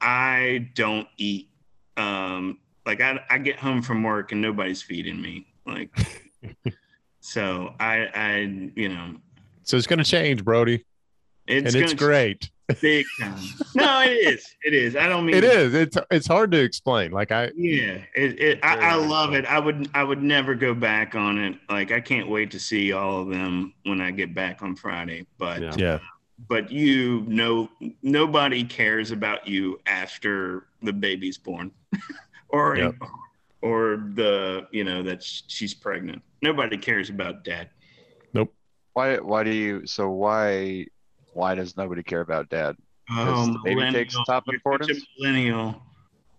I 0.00 0.70
don't 0.74 1.06
eat. 1.18 1.50
Um, 1.96 2.58
like 2.90 3.00
I 3.00 3.20
I 3.30 3.38
get 3.38 3.56
home 3.56 3.82
from 3.82 4.02
work 4.02 4.32
and 4.32 4.40
nobody's 4.42 4.82
feeding 4.82 5.20
me. 5.22 5.46
Like, 5.64 5.90
so 7.20 7.74
I, 7.78 8.08
I, 8.14 8.38
you 8.74 8.88
know, 8.88 9.14
So 9.62 9.76
it's 9.76 9.86
going 9.86 9.98
to 10.00 10.04
change, 10.04 10.44
Brody, 10.44 10.84
it's 11.46 11.72
and 11.74 11.82
it's 11.82 11.92
gonna 11.92 12.12
great. 12.12 12.50
big 12.80 13.06
time. 13.20 13.38
No, 13.76 14.00
it 14.02 14.10
is. 14.10 14.46
It 14.64 14.74
is. 14.74 14.96
I 14.96 15.06
don't 15.06 15.24
mean 15.26 15.36
It 15.36 15.44
is. 15.44 15.72
It's 15.74 15.96
it's 16.10 16.26
hard 16.26 16.50
to 16.52 16.58
explain. 16.58 17.12
Like 17.12 17.30
I, 17.30 17.50
Yeah, 17.54 17.98
it, 18.16 18.40
it, 18.40 18.58
I, 18.64 18.92
I 18.92 18.94
love 18.96 19.34
it. 19.34 19.44
I 19.46 19.60
would 19.60 19.88
I 19.94 20.02
would 20.02 20.22
never 20.22 20.54
go 20.56 20.74
back 20.74 21.14
on 21.14 21.38
it. 21.38 21.56
Like 21.68 21.92
I 21.92 22.00
can't 22.00 22.28
wait 22.28 22.50
to 22.52 22.58
see 22.58 22.92
all 22.92 23.22
of 23.22 23.28
them 23.28 23.74
when 23.84 24.00
I 24.00 24.10
get 24.10 24.34
back 24.34 24.62
on 24.62 24.74
Friday. 24.74 25.26
But 25.38 25.62
Yeah. 25.62 25.74
yeah, 25.78 25.98
but 26.48 26.72
you 26.72 27.24
know 27.28 27.68
nobody 28.02 28.64
cares 28.64 29.10
about 29.12 29.46
you 29.46 29.78
after 29.86 30.64
the 30.82 30.92
baby's 30.92 31.38
born, 31.38 31.70
or 32.52 32.76
Yep. 32.76 32.94
or 33.62 34.10
the 34.14 34.66
you 34.70 34.84
know 34.84 35.02
that 35.02 35.22
she's 35.22 35.74
pregnant. 35.74 36.22
Nobody 36.42 36.76
cares 36.76 37.10
about 37.10 37.44
dad. 37.44 37.70
Nope. 38.32 38.54
Why? 38.92 39.18
Why 39.18 39.44
do 39.44 39.50
you? 39.50 39.86
So 39.86 40.10
why? 40.10 40.86
Why 41.32 41.54
does 41.54 41.76
nobody 41.76 42.02
care 42.02 42.20
about 42.20 42.48
dad? 42.48 42.76
Oh, 43.10 43.46
the 43.46 43.58
baby 43.64 43.90
takes 43.92 44.16
top 44.26 44.44
you're 44.46 44.54
importance? 44.54 45.04
Millennial. 45.18 45.82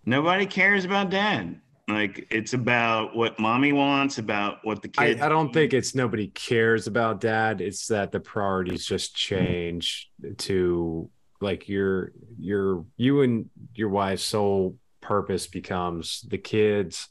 Nobody 0.04 0.46
cares 0.46 0.84
about 0.84 1.10
dad. 1.10 1.60
Like 1.88 2.26
it's 2.30 2.54
about 2.54 3.14
what 3.16 3.38
mommy 3.38 3.72
wants, 3.72 4.18
about 4.18 4.58
what 4.62 4.82
the 4.82 4.90
I, 4.98 5.06
kid. 5.08 5.20
I 5.20 5.28
don't 5.28 5.52
think 5.52 5.74
it's 5.74 5.94
nobody 5.94 6.28
cares 6.28 6.86
about 6.86 7.20
dad. 7.20 7.60
It's 7.60 7.88
that 7.88 8.12
the 8.12 8.20
priorities 8.20 8.86
just 8.86 9.14
change 9.14 10.10
to 10.38 11.10
like 11.40 11.68
your 11.68 12.12
your 12.38 12.84
you 12.96 13.22
and 13.22 13.50
your 13.74 13.88
wife's 13.88 14.22
sole 14.22 14.76
purpose 15.02 15.46
becomes 15.46 16.22
the 16.22 16.38
kids, 16.38 17.08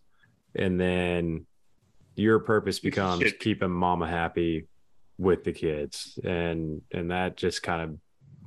and 0.55 0.79
then 0.79 1.45
your 2.15 2.39
purpose 2.39 2.79
becomes 2.79 3.23
Shit. 3.23 3.39
keeping 3.39 3.69
mama 3.69 4.07
happy 4.07 4.67
with 5.17 5.43
the 5.43 5.51
kids, 5.51 6.17
and 6.23 6.81
and 6.91 7.11
that 7.11 7.37
just 7.37 7.61
kind 7.61 7.81
of 7.81 7.97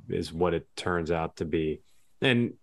is 0.09 0.33
what 0.33 0.53
it 0.53 0.67
turns 0.75 1.11
out 1.11 1.37
to 1.37 1.45
be. 1.45 1.81
And 2.21 2.53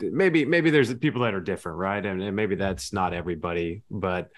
maybe 0.00 0.44
maybe 0.44 0.70
there's 0.70 0.92
people 0.94 1.22
that 1.22 1.34
are 1.34 1.40
different, 1.40 1.78
right? 1.78 2.04
And, 2.04 2.22
and 2.22 2.34
maybe 2.34 2.54
that's 2.54 2.92
not 2.92 3.12
everybody, 3.12 3.82
but 3.90 4.30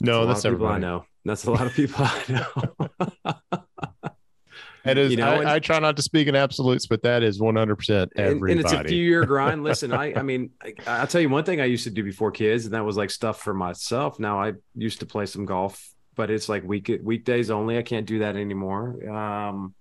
no, 0.00 0.18
a 0.18 0.20
lot 0.20 0.26
that's 0.26 0.44
of 0.44 0.54
people 0.54 0.66
I 0.66 0.78
know. 0.78 1.04
That's 1.24 1.44
a 1.44 1.50
lot 1.50 1.66
of 1.66 1.74
people 1.74 1.96
I 1.98 2.22
know. 2.28 3.34
It 4.88 4.98
is. 4.98 5.10
You 5.10 5.16
know, 5.18 5.40
and- 5.40 5.48
I, 5.48 5.54
I 5.54 5.58
try 5.58 5.78
not 5.78 5.96
to 5.96 6.02
speak 6.02 6.28
in 6.28 6.34
absolutes, 6.36 6.86
but 6.86 7.02
that 7.02 7.22
is 7.22 7.40
one 7.40 7.56
hundred 7.56 7.76
percent 7.76 8.12
everybody. 8.16 8.52
and 8.52 8.60
it's 8.60 8.72
a 8.72 8.84
few 8.84 9.02
year 9.02 9.24
grind. 9.26 9.62
Listen, 9.64 9.92
I 9.92 10.12
I 10.14 10.22
mean, 10.22 10.50
I, 10.62 10.74
I'll 10.86 11.06
tell 11.06 11.20
you 11.20 11.28
one 11.28 11.44
thing 11.44 11.60
I 11.60 11.64
used 11.66 11.84
to 11.84 11.90
do 11.90 12.02
before 12.04 12.30
kids, 12.30 12.64
and 12.66 12.74
that 12.74 12.84
was 12.84 12.96
like 12.96 13.10
stuff 13.10 13.40
for 13.42 13.54
myself. 13.54 14.18
Now 14.18 14.40
I 14.40 14.52
used 14.74 15.00
to 15.00 15.06
play 15.06 15.26
some 15.26 15.44
golf, 15.44 15.86
but 16.14 16.30
it's 16.30 16.48
like 16.48 16.62
week 16.64 16.90
weekdays 17.02 17.50
only. 17.50 17.78
I 17.78 17.82
can't 17.82 18.06
do 18.06 18.20
that 18.20 18.36
anymore. 18.36 19.08
Um, 19.10 19.74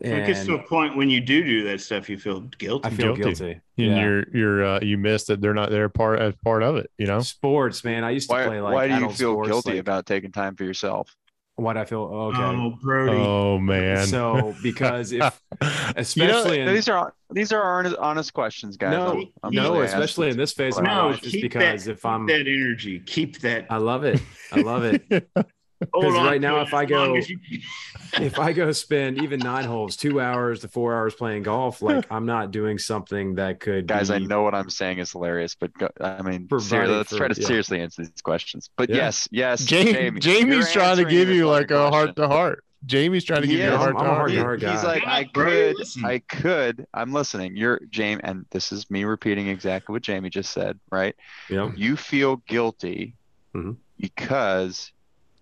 It 0.00 0.26
gets 0.26 0.44
to 0.46 0.54
a 0.56 0.62
point 0.62 0.96
when 0.96 1.08
you 1.08 1.20
do 1.20 1.42
do 1.44 1.64
that 1.68 1.80
stuff, 1.80 2.10
you 2.10 2.18
feel 2.18 2.40
guilty. 2.40 2.86
I 2.88 2.90
feel 2.90 3.14
guilty. 3.14 3.22
guilty. 3.44 3.60
and 3.78 3.86
Yeah. 3.96 4.02
you're 4.02 4.24
you're 4.36 4.64
uh, 4.64 4.78
you 4.82 4.98
missed 4.98 5.28
that 5.28 5.40
they're 5.40 5.54
not 5.54 5.70
there 5.70 5.88
part 5.88 6.18
as 6.20 6.34
part 6.44 6.62
of 6.64 6.76
it. 6.76 6.90
You 6.98 7.06
know. 7.06 7.20
Sports, 7.20 7.84
man. 7.84 8.02
I 8.04 8.10
used 8.10 8.28
to 8.28 8.34
Why? 8.34 8.46
play 8.46 8.60
like. 8.60 8.74
why 8.74 8.88
do 8.88 8.94
you 8.94 9.08
feel 9.10 9.32
sports, 9.34 9.48
guilty 9.48 9.70
like- 9.70 9.78
about 9.80 10.04
taking 10.04 10.32
time 10.32 10.56
for 10.56 10.64
yourself? 10.64 11.14
Why 11.56 11.72
do 11.72 11.78
I 11.78 11.84
feel 11.84 12.00
oh, 12.00 12.26
okay? 12.28 12.42
Oh, 12.42 12.76
Brody. 12.82 13.16
Oh 13.16 13.58
man. 13.58 14.06
So 14.06 14.54
because 14.62 15.12
if 15.12 15.40
You 15.62 15.68
know, 15.68 15.92
especially 15.96 16.60
in, 16.60 16.74
these 16.74 16.88
are 16.88 17.14
these 17.30 17.52
are 17.52 17.62
honest, 17.62 17.96
honest 17.96 18.34
questions, 18.34 18.76
guys. 18.76 18.92
no, 18.92 19.06
I'm- 19.06 19.32
I'm 19.42 19.54
no, 19.54 19.80
especially 19.82 20.30
in 20.30 20.36
this 20.36 20.52
phase 20.52 20.76
of 20.76 20.82
my 20.84 20.94
no, 20.94 21.08
life, 21.10 21.22
is 21.22 21.32
because 21.32 21.84
that, 21.84 21.92
if 21.92 22.04
I'm, 22.04 22.26
that 22.26 22.40
energy, 22.40 22.98
keep 23.00 23.40
that. 23.40 23.66
I 23.70 23.76
love 23.76 24.04
it. 24.04 24.20
I 24.52 24.60
love 24.60 24.82
it. 24.84 25.28
Hold 25.92 26.16
on 26.16 26.26
right 26.26 26.40
now, 26.40 26.60
if 26.62 26.72
I 26.74 26.84
go- 26.84 27.14
you- 27.16 27.38
if 28.20 28.38
I 28.38 28.52
go 28.52 28.70
spend 28.72 29.22
even 29.22 29.40
nine 29.40 29.64
holes, 29.64 29.96
two 29.96 30.20
hours 30.20 30.60
to 30.60 30.68
four 30.68 30.94
hours 30.94 31.14
playing 31.14 31.42
golf, 31.42 31.82
like 31.82 32.06
I'm 32.10 32.26
not 32.26 32.50
doing 32.52 32.78
something 32.78 33.34
that 33.36 33.60
could 33.60 33.86
Guys, 33.86 34.10
I 34.10 34.18
know 34.18 34.42
what 34.42 34.54
I'm 34.54 34.70
saying 34.70 34.98
is 34.98 35.10
hilarious, 35.12 35.54
but 35.54 35.72
go, 35.74 35.88
I 36.00 36.22
mean, 36.22 36.46
Providing 36.48 36.68
seriously, 36.68 36.96
let's 36.96 37.16
try 37.16 37.28
to 37.28 37.40
yeah. 37.40 37.46
seriously 37.46 37.80
answer 37.80 38.02
these 38.02 38.22
questions. 38.22 38.70
But 38.76 38.88
Yeah. 38.90 38.96
yes, 38.96 39.28
yes, 39.32 39.64
Jamie, 39.64 39.92
Jamie, 39.92 40.20
Jamie's 40.20 40.72
trying 40.72 40.96
to 40.98 41.04
give 41.04 41.28
you 41.28 41.44
fucking 41.48 41.52
like 41.52 41.70
a 41.72 41.90
heart 41.90 42.16
to 42.16 42.28
heart. 42.28 42.64
Jamie's 42.86 43.24
trying 43.24 43.40
to 43.40 43.46
give 43.46 43.56
you 43.58 43.64
Yeah, 43.64 43.74
a 43.74 43.78
heart 43.78 43.96
I'm 43.96 43.96
to 43.96 44.00
a 44.02 44.04
heart. 44.04 44.18
heart 44.18 44.60
to 44.60 44.66
heart 44.68 44.76
He's 44.76 44.84
like, 44.84 45.02
Yeah, 45.04 45.10
I 45.14 45.24
bro, 45.32 45.44
could. 45.72 45.76
I 46.04 46.18
could. 46.18 46.86
I'm 46.92 47.12
listening. 47.14 47.56
You're 47.56 47.80
Jamie, 47.88 48.20
and 48.22 48.44
this 48.50 48.72
is 48.72 48.90
me 48.90 49.04
repeating 49.04 49.48
exactly 49.48 49.94
what 49.94 50.02
Jamie 50.02 50.28
just 50.28 50.52
said. 50.52 50.78
Right? 50.92 51.16
Yep. 51.48 51.72
You 51.76 51.96
feel 51.96 52.36
guilty 52.46 53.16
Mhm. 53.56 53.76
because 53.98 54.92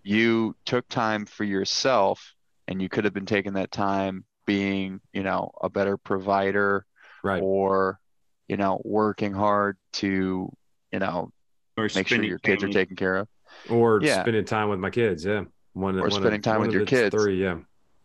you 0.02 0.56
took 0.64 0.88
time 0.88 1.26
for 1.26 1.44
yourself, 1.44 2.34
and 2.68 2.80
you 2.80 2.88
could 2.88 3.04
have 3.04 3.14
been 3.14 3.26
taking 3.26 3.54
that 3.54 3.70
time 3.70 4.24
being, 4.46 5.00
you 5.12 5.22
know, 5.22 5.50
a 5.60 5.68
better 5.68 5.96
provider 5.96 6.84
Right. 7.22 7.40
or, 7.42 8.00
you 8.48 8.56
know, 8.56 8.80
working 8.84 9.32
hard 9.32 9.76
to, 9.94 10.52
you 10.90 10.98
know, 10.98 11.30
or 11.76 11.88
make 11.94 12.08
sure 12.08 12.22
your 12.22 12.38
kids 12.38 12.64
are 12.64 12.68
taken 12.68 12.96
care 12.96 13.16
of. 13.16 13.28
Or 13.70 14.00
Yeah. 14.02 14.22
spending 14.22 14.44
time 14.44 14.68
with 14.68 14.80
my 14.80 14.90
kids. 14.90 15.24
Yeah. 15.24 15.44
One, 15.74 15.96
Or 15.98 16.02
one 16.02 16.10
spending 16.10 16.40
of, 16.40 16.42
time 16.42 16.58
one 16.58 16.68
with 16.68 16.74
your 16.74 16.86
kids. 16.86 17.14
Three. 17.14 17.40
Yeah. 17.40 17.58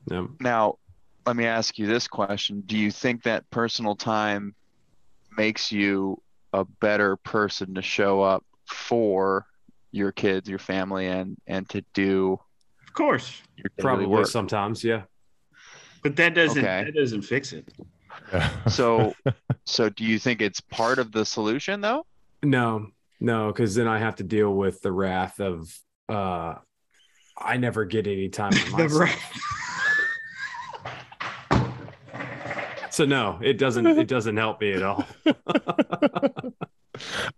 Yeah. 0.06 0.27
Now, 0.39 0.77
let 1.25 1.36
me 1.36 1.46
ask 1.46 1.77
you 1.77 1.88
this 1.88 2.08
question. 2.08 2.62
Do 2.66 2.77
you 2.77 2.92
think 2.92 3.24
that 3.24 3.50
personal 3.50 3.96
time 3.96 4.56
makes 5.36 5.72
you 5.72 6.22
a 6.54 6.63
better 6.63 7.18
person 7.18 7.74
to 7.75 7.82
show 7.82 8.22
up 8.22 8.46
for 8.68 9.46
your 9.98 10.12
kids, 10.12 10.48
your 10.50 10.60
family, 10.60 11.08
and 11.08 11.36
and 11.48 11.68
to 11.70 11.84
do 11.94 12.39
Of 12.88 12.94
course, 12.94 13.42
your 13.58 13.66
Probably 13.80 14.06
work? 14.06 14.27
sometimes. 14.27 14.84
Yeah. 14.84 15.04
but 16.04 16.16
that 16.16 16.34
doesn't 16.36 16.63
Okay. 16.63 16.84
that 16.86 16.94
doesn't 16.96 17.24
fix 17.24 17.54
it. 17.54 17.68
So, 18.70 19.13
so 19.66 19.89
do 19.89 20.04
you 20.04 20.18
think 20.20 20.42
it's 20.42 20.60
part 20.60 21.00
of 21.00 21.12
the 21.12 21.24
solution 21.25 21.82
though? 21.82 22.06
No, 22.44 22.88
no, 23.20 23.48
because 23.48 23.75
then 23.75 23.88
I 23.88 24.00
have 24.00 24.16
to 24.18 24.24
deal 24.24 24.54
with 24.54 24.82
the 24.82 24.92
wrath 24.92 25.39
of 25.39 25.74
uh 26.10 26.56
I 27.38 27.58
never 27.58 27.86
get 27.86 28.08
any 28.08 28.30
time 28.30 28.51
for 28.58 28.77
The 28.77 28.89
myself. 28.89 29.10
so 32.92 33.06
no, 33.06 33.39
it 33.42 33.58
doesn't 33.58 33.86
it 33.88 34.08
doesn't 34.08 34.38
help 34.38 34.60
me 34.62 34.74
at 34.74 34.84
all. 34.84 35.06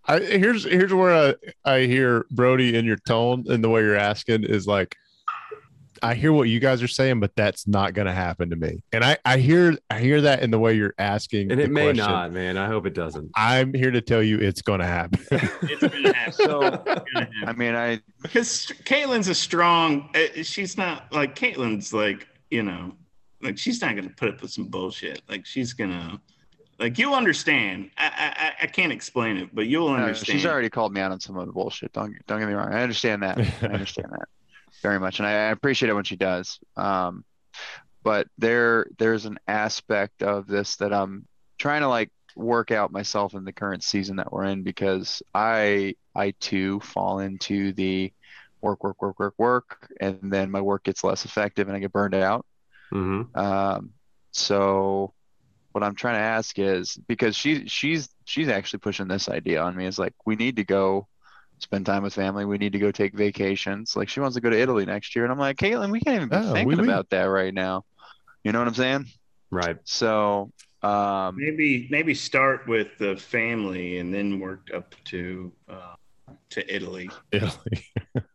I, 0.06 0.20
here's 0.20 0.64
here's 0.64 0.92
where 0.92 1.34
I, 1.64 1.70
I 1.72 1.80
hear 1.86 2.26
Brody 2.30 2.76
in 2.76 2.84
your 2.84 2.96
tone 2.98 3.44
and 3.48 3.62
the 3.62 3.68
way 3.68 3.82
you're 3.82 3.96
asking 3.96 4.44
is 4.44 4.66
like 4.66 4.96
I 6.02 6.14
hear 6.14 6.32
what 6.32 6.48
you 6.48 6.60
guys 6.60 6.82
are 6.82 6.88
saying, 6.88 7.20
but 7.20 7.36
that's 7.36 7.68
not 7.68 7.92
going 7.92 8.06
to 8.06 8.12
happen 8.14 8.48
to 8.48 8.56
me. 8.56 8.82
And 8.90 9.04
I 9.04 9.18
I 9.26 9.36
hear 9.36 9.76
I 9.90 10.00
hear 10.00 10.22
that 10.22 10.42
in 10.42 10.50
the 10.50 10.58
way 10.58 10.72
you're 10.72 10.94
asking, 10.98 11.50
And 11.50 11.60
the 11.60 11.64
it 11.64 11.70
may 11.70 11.82
question. 11.92 11.98
not, 11.98 12.32
man. 12.32 12.56
I 12.56 12.68
hope 12.68 12.86
it 12.86 12.94
doesn't. 12.94 13.30
I'm 13.36 13.74
here 13.74 13.90
to 13.90 14.00
tell 14.00 14.22
you 14.22 14.38
it's 14.38 14.62
going 14.62 14.80
to 14.80 14.86
happen. 14.86 15.20
It's 15.62 15.82
gonna 15.82 16.14
happen. 16.14 16.32
So, 16.32 16.60
It's 16.62 17.10
gonna 17.12 17.28
I 17.46 17.52
mean, 17.52 17.74
I 17.74 18.00
because 18.22 18.72
Caitlin's 18.84 19.28
a 19.28 19.34
strong. 19.34 20.08
uh, 20.14 20.42
She's 20.42 20.78
not 20.78 21.12
like 21.12 21.34
Caitlin's 21.36 21.92
like 21.92 22.26
you 22.50 22.62
know, 22.62 22.94
like 23.42 23.58
she's 23.58 23.82
not 23.82 23.94
gonna 23.94 24.08
put 24.16 24.30
up 24.30 24.40
with 24.40 24.52
some 24.52 24.68
bullshit. 24.68 25.20
Like 25.28 25.44
she's 25.44 25.74
gonna. 25.74 26.18
Like 26.80 26.98
you'll 26.98 27.14
understand. 27.14 27.90
I 27.98 28.52
I, 28.60 28.64
I 28.64 28.66
can't 28.66 28.92
explain 28.92 29.36
it, 29.36 29.54
but 29.54 29.66
you'll 29.66 29.88
uh, 29.88 29.92
understand. 29.92 30.26
she's 30.26 30.46
already 30.46 30.70
called 30.70 30.92
me 30.92 31.00
out 31.00 31.12
on 31.12 31.20
some 31.20 31.36
of 31.36 31.46
the 31.46 31.52
bullshit. 31.52 31.92
Don't 31.92 32.14
don't 32.26 32.40
get 32.40 32.48
me 32.48 32.54
wrong. 32.54 32.72
I 32.72 32.82
understand 32.82 33.22
that. 33.22 33.42
I 33.62 33.66
understand 33.72 34.08
that 34.12 34.28
very 34.82 34.98
much, 34.98 35.18
and 35.20 35.28
I, 35.28 35.32
I 35.32 35.50
appreciate 35.50 35.90
it 35.90 35.94
when 35.94 36.04
she 36.04 36.16
does. 36.16 36.58
Um, 36.76 37.24
but 38.02 38.28
there 38.38 38.86
there's 38.98 39.26
an 39.26 39.38
aspect 39.46 40.22
of 40.22 40.46
this 40.46 40.76
that 40.76 40.92
I'm 40.92 41.26
trying 41.58 41.82
to 41.82 41.88
like 41.88 42.10
work 42.36 42.70
out 42.70 42.92
myself 42.92 43.34
in 43.34 43.44
the 43.44 43.52
current 43.52 43.82
season 43.84 44.16
that 44.16 44.32
we're 44.32 44.44
in 44.44 44.62
because 44.62 45.22
I 45.34 45.96
I 46.14 46.32
too 46.40 46.80
fall 46.80 47.20
into 47.20 47.72
the 47.74 48.12
work 48.62 48.84
work 48.84 49.02
work 49.02 49.18
work 49.18 49.34
work, 49.38 49.88
and 50.00 50.18
then 50.32 50.50
my 50.50 50.60
work 50.62 50.84
gets 50.84 51.04
less 51.04 51.24
effective 51.24 51.68
and 51.68 51.76
I 51.76 51.80
get 51.80 51.92
burned 51.92 52.14
out. 52.14 52.46
hmm 52.92 53.22
Um, 53.34 53.92
so 54.32 55.14
what 55.72 55.84
I'm 55.84 55.94
trying 55.94 56.14
to 56.16 56.20
ask 56.20 56.58
is 56.58 56.96
because 57.08 57.36
she 57.36 57.66
she's 57.66 58.08
she's 58.24 58.48
actually 58.48 58.80
pushing 58.80 59.08
this 59.08 59.28
idea 59.28 59.62
on 59.62 59.76
me 59.76 59.86
is 59.86 59.98
like 59.98 60.14
we 60.26 60.36
need 60.36 60.56
to 60.56 60.64
go 60.64 61.06
spend 61.58 61.86
time 61.86 62.02
with 62.02 62.14
family. 62.14 62.44
We 62.44 62.58
need 62.58 62.72
to 62.72 62.78
go 62.78 62.90
take 62.90 63.14
vacations. 63.14 63.94
Like 63.94 64.08
she 64.08 64.20
wants 64.20 64.34
to 64.34 64.40
go 64.40 64.50
to 64.50 64.58
Italy 64.58 64.86
next 64.86 65.14
year, 65.14 65.24
and 65.24 65.32
I'm 65.32 65.38
like, 65.38 65.56
Caitlin, 65.58 65.90
we 65.90 66.00
can't 66.00 66.16
even 66.16 66.28
be 66.28 66.36
Oh, 66.36 66.52
thinking 66.52 66.78
oui, 66.78 66.82
oui. 66.82 66.84
about 66.88 67.10
that 67.10 67.24
right 67.24 67.52
now. 67.54 67.84
You 68.44 68.52
know 68.52 68.58
what 68.58 68.68
I'm 68.68 68.74
saying? 68.74 69.06
Right. 69.50 69.76
So 69.84 70.50
um, 70.82 71.36
maybe 71.36 71.86
maybe 71.90 72.14
start 72.14 72.66
with 72.66 72.96
the 72.98 73.16
family 73.16 73.98
and 73.98 74.12
then 74.14 74.40
work 74.40 74.68
up 74.74 74.94
to 75.06 75.52
uh, 75.68 75.94
to 76.50 76.74
Italy. 76.74 77.10
Italy. 77.30 77.84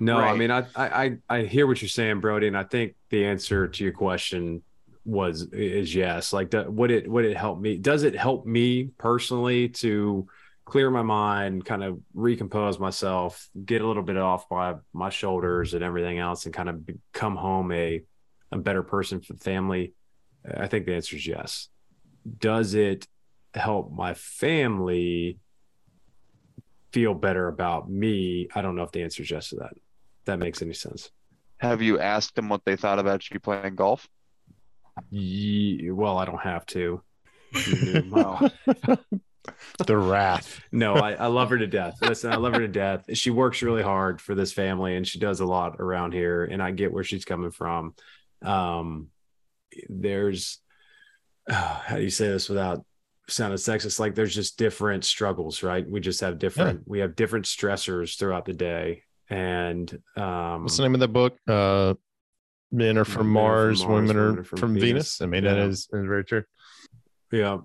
No, 0.00 0.18
I 0.18 0.36
mean, 0.36 0.50
I, 0.50 0.64
I 0.74 1.04
I 1.04 1.16
I 1.30 1.42
hear 1.44 1.68
what 1.68 1.80
you're 1.80 1.88
saying, 1.88 2.20
Brody, 2.20 2.48
and 2.48 2.56
I 2.58 2.64
think 2.64 2.94
the 3.10 3.24
answer 3.24 3.68
to 3.68 3.84
your 3.84 3.92
question 3.92 4.62
was 5.04 5.42
is 5.52 5.94
yes. 5.94 6.32
Like, 6.32 6.50
the, 6.50 6.70
would 6.70 6.90
it 6.90 7.08
would 7.08 7.24
it 7.24 7.36
help 7.36 7.60
me? 7.60 7.76
Does 7.76 8.02
it 8.02 8.16
help 8.16 8.46
me 8.46 8.90
personally 8.98 9.68
to 9.70 10.26
clear 10.64 10.90
my 10.90 11.02
mind, 11.02 11.64
kind 11.64 11.84
of 11.84 12.00
recompose 12.14 12.78
myself, 12.78 13.48
get 13.64 13.82
a 13.82 13.86
little 13.86 14.02
bit 14.02 14.16
off 14.16 14.46
my 14.50 14.76
my 14.92 15.10
shoulders 15.10 15.74
and 15.74 15.84
everything 15.84 16.18
else, 16.18 16.46
and 16.46 16.54
kind 16.54 16.68
of 16.68 16.80
come 17.12 17.36
home 17.36 17.70
a 17.72 18.02
a 18.50 18.58
better 18.58 18.82
person 18.82 19.20
for 19.20 19.34
the 19.34 19.40
family? 19.40 19.92
I 20.56 20.68
think 20.68 20.86
the 20.86 20.94
answer 20.94 21.16
is 21.16 21.26
yes. 21.26 21.68
Does 22.38 22.74
it 22.74 23.06
help 23.54 23.92
my 23.92 24.14
family 24.14 25.38
feel 26.92 27.14
better 27.14 27.48
about 27.48 27.90
me? 27.90 28.48
I 28.54 28.62
don't 28.62 28.76
know 28.76 28.82
if 28.82 28.92
the 28.92 29.02
answer 29.02 29.22
is 29.22 29.30
yes 29.30 29.50
to 29.50 29.56
that. 29.56 29.74
That 30.26 30.38
makes 30.38 30.62
any 30.62 30.72
sense. 30.72 31.10
Have 31.58 31.82
you 31.82 31.98
asked 31.98 32.34
them 32.34 32.48
what 32.48 32.64
they 32.64 32.76
thought 32.76 32.98
about 32.98 33.30
you 33.30 33.40
playing 33.40 33.74
golf? 33.74 34.08
Ye- 35.10 35.90
well, 35.90 36.18
I 36.18 36.24
don't 36.24 36.40
have 36.42 36.66
to. 36.66 37.02
Wow. 38.10 38.50
the 39.86 39.96
wrath. 39.96 40.60
no, 40.72 40.94
I, 40.94 41.12
I 41.12 41.26
love 41.26 41.50
her 41.50 41.58
to 41.58 41.66
death. 41.66 41.98
Listen, 42.00 42.32
I 42.32 42.36
love 42.36 42.54
her 42.54 42.60
to 42.60 42.68
death. 42.68 43.04
She 43.12 43.30
works 43.30 43.62
really 43.62 43.82
hard 43.82 44.20
for 44.20 44.34
this 44.34 44.52
family 44.52 44.96
and 44.96 45.06
she 45.06 45.18
does 45.18 45.40
a 45.40 45.44
lot 45.46 45.76
around 45.78 46.12
here. 46.14 46.44
And 46.44 46.62
I 46.62 46.70
get 46.70 46.92
where 46.92 47.04
she's 47.04 47.24
coming 47.24 47.50
from. 47.50 47.94
Um, 48.42 49.08
there's, 49.88 50.58
how 51.48 51.96
do 51.96 52.02
you 52.02 52.10
say 52.10 52.28
this 52.28 52.48
without 52.48 52.84
sounding 53.28 53.58
sexist? 53.58 54.00
Like 54.00 54.14
there's 54.14 54.34
just 54.34 54.58
different 54.58 55.04
struggles, 55.04 55.62
right? 55.62 55.88
We 55.88 56.00
just 56.00 56.20
have 56.22 56.38
different, 56.38 56.82
we 56.86 57.00
have 57.00 57.14
different 57.16 57.44
stressors 57.44 58.18
throughout 58.18 58.46
the 58.46 58.52
day. 58.54 59.02
And 59.30 59.90
um, 60.16 60.62
What's 60.62 60.76
the 60.76 60.82
name 60.82 60.94
of 60.94 61.00
the 61.00 61.08
book? 61.08 61.36
Uh, 61.46 61.94
men 62.74 62.98
are 62.98 63.04
from 63.04 63.32
Men 63.32 63.42
are 63.42 63.46
from 63.66 63.76
Mars, 63.78 63.86
Mars, 63.86 64.08
women 64.08 64.16
are 64.38 64.44
from, 64.44 64.74
Venus. 64.78 65.20
I 65.20 65.26
mean, 65.26 65.44
that 65.44 65.56
Yeah. 65.56 65.64
is, 65.66 65.80
is 65.80 65.88
very 65.90 66.24
true. 66.24 66.44
yeah 67.32 67.58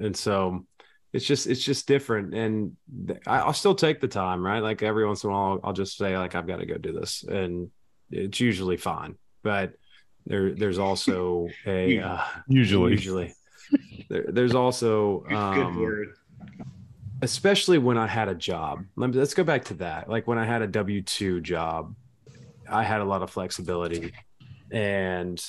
and 0.00 0.16
so 0.16 0.66
it's 1.12 1.24
just 1.24 1.46
it's 1.46 1.62
just 1.62 1.86
different 1.86 2.34
and 2.34 2.76
I, 3.26 3.38
i'll 3.46 3.52
still 3.52 3.76
take 3.76 4.00
the 4.00 4.08
time 4.08 4.44
right 4.44 4.58
like 4.62 4.82
every 4.82 5.06
once 5.06 5.22
in 5.22 5.30
a 5.30 5.32
while 5.32 5.52
I'll, 5.52 5.60
I'll 5.68 5.72
just 5.72 5.96
say 5.96 6.18
like 6.18 6.34
i've 6.34 6.48
got 6.48 6.56
to 6.58 6.66
go 6.66 6.76
do 6.76 6.92
this 6.92 7.22
and 7.22 7.70
it's 8.10 8.40
usually 8.40 8.76
fine 8.76 9.14
but 9.44 9.74
there 10.26 10.52
there's 10.54 10.78
also 10.78 11.48
a 11.66 12.00
uh, 12.00 12.22
Usually, 12.48 12.90
usually 12.92 13.34
there, 14.10 14.24
there's 14.28 14.54
also 14.56 15.20
Good 15.28 15.36
um, 15.36 15.80
word. 15.80 16.08
especially 17.22 17.78
when 17.78 17.96
I 17.98 18.06
had 18.06 18.28
a 18.28 18.34
job. 18.34 18.84
Let 18.96 19.10
me, 19.10 19.16
let's 19.18 19.34
go 19.34 19.44
back 19.44 19.64
to 19.66 19.74
that. 19.74 20.08
Like 20.10 20.26
when 20.26 20.38
I 20.38 20.44
had 20.44 20.60
a 20.62 20.66
W 20.66 21.00
2 21.02 21.40
job, 21.40 21.94
I 22.68 22.82
had 22.84 23.00
a 23.00 23.04
lot 23.04 23.22
of 23.22 23.30
flexibility. 23.30 24.12
And, 24.70 25.42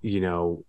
you 0.00 0.20
know, 0.20 0.64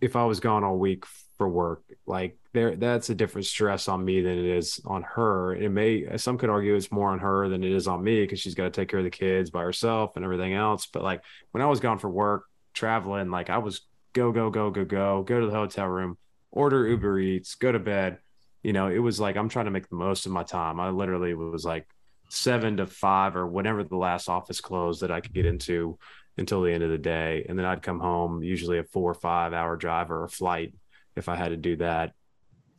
if 0.00 0.16
I 0.16 0.24
was 0.24 0.40
gone 0.40 0.64
all 0.64 0.78
week 0.78 1.04
for 1.36 1.48
work, 1.48 1.82
like 2.06 2.36
there, 2.52 2.76
that's 2.76 3.10
a 3.10 3.14
different 3.14 3.46
stress 3.46 3.88
on 3.88 4.04
me 4.04 4.20
than 4.20 4.38
it 4.38 4.44
is 4.44 4.80
on 4.84 5.02
her. 5.02 5.54
It 5.54 5.70
may, 5.70 6.16
some 6.16 6.38
could 6.38 6.50
argue 6.50 6.74
it's 6.74 6.92
more 6.92 7.10
on 7.10 7.18
her 7.20 7.48
than 7.48 7.64
it 7.64 7.72
is 7.72 7.88
on 7.88 8.02
me 8.02 8.22
because 8.22 8.40
she's 8.40 8.54
got 8.54 8.64
to 8.64 8.70
take 8.70 8.88
care 8.88 9.00
of 9.00 9.04
the 9.04 9.10
kids 9.10 9.50
by 9.50 9.62
herself 9.62 10.16
and 10.16 10.24
everything 10.24 10.54
else. 10.54 10.86
But 10.86 11.02
like 11.02 11.22
when 11.52 11.62
I 11.62 11.66
was 11.66 11.80
gone 11.80 11.98
for 11.98 12.10
work, 12.10 12.44
traveling, 12.74 13.30
like 13.30 13.50
I 13.50 13.58
was 13.58 13.82
go, 14.12 14.32
go, 14.32 14.50
go, 14.50 14.70
go, 14.70 14.84
go, 14.84 15.22
go 15.22 15.40
to 15.40 15.46
the 15.46 15.52
hotel 15.52 15.86
room, 15.86 16.18
order 16.50 16.86
Uber 16.86 17.18
Eats, 17.18 17.54
go 17.54 17.72
to 17.72 17.78
bed 17.78 18.18
you 18.62 18.72
know, 18.72 18.88
it 18.88 18.98
was 18.98 19.20
like 19.20 19.36
I'm 19.36 19.48
trying 19.48 19.66
to 19.66 19.70
make 19.70 19.88
the 19.88 19.96
most 19.96 20.26
of 20.26 20.32
my 20.32 20.42
time. 20.42 20.80
I 20.80 20.90
literally 20.90 21.34
was 21.34 21.64
like 21.64 21.86
seven 22.28 22.76
to 22.78 22.86
five 22.86 23.36
or 23.36 23.46
whenever 23.46 23.82
the 23.84 23.96
last 23.96 24.28
office 24.28 24.60
closed 24.60 25.00
that 25.02 25.10
I 25.10 25.20
could 25.20 25.32
get 25.32 25.46
into 25.46 25.98
until 26.36 26.62
the 26.62 26.72
end 26.72 26.82
of 26.84 26.90
the 26.90 26.98
day. 26.98 27.46
And 27.48 27.58
then 27.58 27.66
I'd 27.66 27.82
come 27.82 28.00
home, 28.00 28.42
usually 28.42 28.78
a 28.78 28.84
four 28.84 29.10
or 29.10 29.14
five 29.14 29.52
hour 29.52 29.76
drive 29.76 30.10
or 30.10 30.24
a 30.24 30.28
flight 30.28 30.74
if 31.16 31.28
I 31.28 31.36
had 31.36 31.48
to 31.48 31.56
do 31.56 31.76
that. 31.76 32.12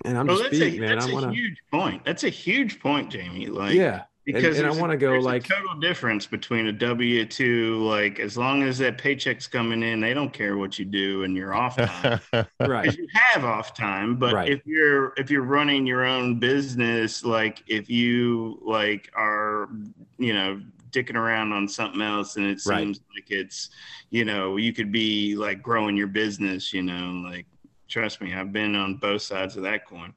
And 0.05 0.17
I'm 0.17 0.27
Well, 0.27 0.37
just 0.37 0.51
that's, 0.51 0.59
beat, 0.59 0.77
a, 0.77 0.81
man. 0.81 0.89
that's 0.95 1.07
I 1.07 1.09
a 1.09 1.13
want 1.13 1.25
to, 1.25 1.31
huge 1.33 1.57
point. 1.71 2.05
That's 2.05 2.23
a 2.23 2.29
huge 2.29 2.79
point, 2.79 3.11
Jamie. 3.11 3.47
Like, 3.47 3.73
yeah. 3.73 4.03
Because 4.33 4.59
and 4.59 4.67
I 4.67 4.71
wanna 4.71 4.97
go, 4.97 5.11
there's 5.11 5.23
a 5.23 5.27
like- 5.27 5.43
total 5.47 5.75
difference 5.79 6.25
between 6.25 6.67
a 6.67 6.71
W 6.71 7.25
two. 7.25 7.77
Like, 7.83 8.19
as 8.19 8.37
long 8.37 8.63
as 8.63 8.77
that 8.79 8.97
paycheck's 8.97 9.47
coming 9.47 9.83
in, 9.83 9.99
they 9.99 10.13
don't 10.13 10.31
care 10.33 10.57
what 10.57 10.77
you 10.79 10.85
do 10.85 11.23
and 11.23 11.35
you're 11.35 11.53
off 11.53 11.77
time. 11.77 12.19
Right. 12.59 12.83
because 12.83 12.97
you 12.97 13.07
have 13.13 13.45
off 13.45 13.73
time 13.73 14.15
but 14.17 14.33
Right. 14.33 14.49
if 14.49 14.61
you're 14.65 15.13
if 15.17 15.31
you're 15.31 15.43
running 15.43 15.85
your 15.85 16.05
own 16.05 16.39
business 16.39 17.23
like 17.23 17.63
if 17.67 17.89
you 17.89 18.59
like 18.63 19.09
are 19.15 19.69
you 20.17 20.33
know 20.33 20.61
dicking 20.91 21.15
around 21.15 21.51
on 21.53 21.67
something 21.67 22.01
else 22.01 22.35
and 22.37 22.45
it 22.45 22.59
Right. 22.65 22.79
seems 22.83 22.99
like 23.15 23.29
it's 23.31 23.69
you 24.09 24.25
know 24.25 24.57
you 24.57 24.73
could 24.73 24.91
be 24.91 25.35
like 25.35 25.61
growing 25.61 25.95
your 25.95 26.07
business 26.07 26.73
you 26.73 26.81
know 26.83 27.21
like 27.29 27.45
trust 27.87 28.21
me 28.21 28.33
i've 28.35 28.51
been 28.51 28.75
on 28.75 28.95
both 28.95 29.21
sides 29.21 29.55
of 29.57 29.63
that 29.63 29.85
coin 29.87 30.13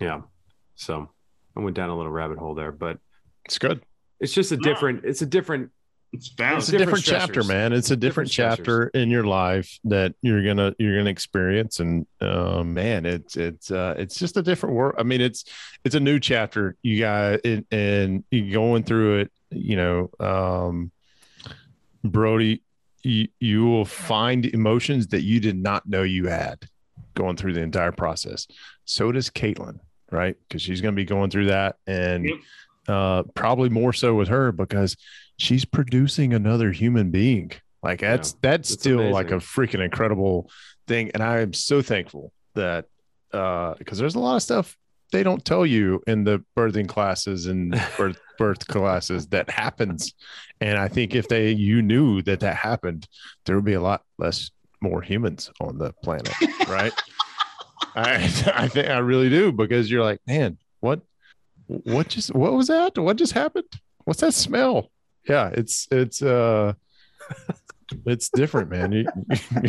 Yeah. 0.00 0.22
So 0.76 1.08
I 1.56 1.60
went 1.60 1.76
down 1.76 1.90
a 1.90 1.96
little 1.96 2.12
rabbit 2.12 2.38
hole 2.38 2.54
there, 2.54 2.70
but 2.72 2.98
it's 3.48 3.58
good. 3.58 3.80
it's 4.20 4.34
just 4.34 4.52
a 4.52 4.56
No. 4.56 4.62
different, 4.62 5.04
it's 5.04 5.22
a 5.22 5.26
different, 5.26 5.70
it's 6.12 6.28
It's 6.28 6.38
a 6.38 6.72
different, 6.72 7.02
different 7.02 7.04
chapter, 7.04 7.42
man. 7.44 7.72
It's 7.72 7.90
a 7.90 7.96
different, 7.96 8.30
Different 8.30 8.30
stressors. 8.30 8.56
chapter 8.64 8.86
in 8.88 9.10
your 9.10 9.24
life 9.24 9.78
that 9.84 10.14
you're 10.22 10.42
gonna 10.44 10.74
you're 10.78 10.96
gonna 10.98 11.10
experience, 11.10 11.80
and 11.80 12.06
uh, 12.20 12.62
man, 12.64 13.04
it's 13.06 13.36
it's 13.36 13.70
uh, 13.70 13.94
it's 13.98 14.18
just 14.18 14.36
a 14.38 14.42
different 14.42 14.74
world. 14.74 14.94
I 14.98 15.02
mean, 15.02 15.20
it's 15.20 15.44
it's 15.84 15.94
a 15.94 16.00
new 16.00 16.18
chapter. 16.18 16.76
You 16.82 16.98
got 17.00 17.44
it, 17.44 17.66
and 17.70 18.24
you're 18.30 18.52
going 18.52 18.84
through 18.84 19.18
it. 19.20 19.32
You 19.50 19.76
know, 19.76 20.10
um, 20.18 20.92
Brody, 22.04 22.62
you, 23.02 23.28
you 23.38 23.66
will 23.66 23.84
find 23.84 24.46
emotions 24.46 25.08
that 25.08 25.22
you 25.22 25.40
did 25.40 25.56
not 25.56 25.86
know 25.86 26.02
you 26.02 26.26
had 26.28 26.66
going 27.14 27.36
through 27.36 27.52
the 27.52 27.60
entire 27.60 27.92
process. 27.92 28.46
So 28.86 29.12
does 29.12 29.28
Caitlin, 29.30 29.78
right? 30.10 30.36
Because 30.48 30.62
she's 30.62 30.80
going 30.80 30.94
to 30.94 30.96
be 30.96 31.04
going 31.04 31.30
through 31.30 31.46
that, 31.46 31.76
and 31.86 32.24
Yep. 32.28 32.38
Uh, 32.88 33.22
probably 33.34 33.68
more 33.68 33.92
so 33.92 34.14
with 34.14 34.28
her 34.28 34.50
because 34.52 34.96
she's 35.38 35.64
producing 35.64 36.34
another 36.34 36.72
human 36.72 37.10
being. 37.10 37.52
Like 37.82 38.00
that's 38.00 38.34
that's 38.42 38.72
It's 38.72 38.82
still 38.82 39.10
like 39.10 39.30
a 39.30 39.36
freaking 39.36 39.84
incredible 39.84 40.50
thing, 40.88 41.10
and 41.14 41.22
I 41.22 41.40
am 41.40 41.52
so 41.52 41.80
thankful 41.80 42.32
that 42.54 42.86
because 43.30 43.98
there's 43.98 44.14
a 44.16 44.20
lot 44.20 44.36
of 44.36 44.42
stuff 44.42 44.76
they 45.12 45.22
don't 45.22 45.44
tell 45.44 45.64
you 45.64 46.02
in 46.06 46.24
the 46.24 46.44
birthing 46.56 46.88
classes 46.88 47.46
and 47.46 47.80
birth 47.96 48.18
birth 48.36 48.66
classes 48.66 49.28
that 49.28 49.48
happens, 49.50 50.14
and 50.60 50.78
I 50.78 50.88
think 50.88 51.14
if 51.14 51.28
they 51.28 51.50
you 51.52 51.82
knew 51.82 52.22
that 52.22 52.40
that 52.40 52.56
happened, 52.56 53.06
there 53.46 53.56
would 53.56 53.64
be 53.64 53.74
a 53.74 53.80
lot 53.80 54.02
less 54.18 54.50
more 54.80 55.02
humans 55.02 55.50
on 55.60 55.78
the 55.78 55.92
planet, 56.02 56.32
right? 56.68 56.92
I 57.94 58.14
I 58.54 58.68
think 58.68 58.88
I 58.88 58.98
really 58.98 59.28
do 59.28 59.52
because 59.52 59.90
you're 59.90 60.04
like, 60.04 60.20
man, 60.26 60.58
what 60.80 61.00
what 61.68 62.08
just 62.08 62.34
what 62.34 62.52
was 62.54 62.66
that? 62.68 62.98
What 62.98 63.16
just 63.16 63.32
happened? 63.32 63.68
What's 64.04 64.20
that 64.20 64.34
smell? 64.34 64.90
Yeah, 65.28 65.50
it's 65.52 65.86
it's 65.90 66.22
uh 66.22 66.72
it's 68.06 68.28
different, 68.30 68.70
man. 68.70 69.06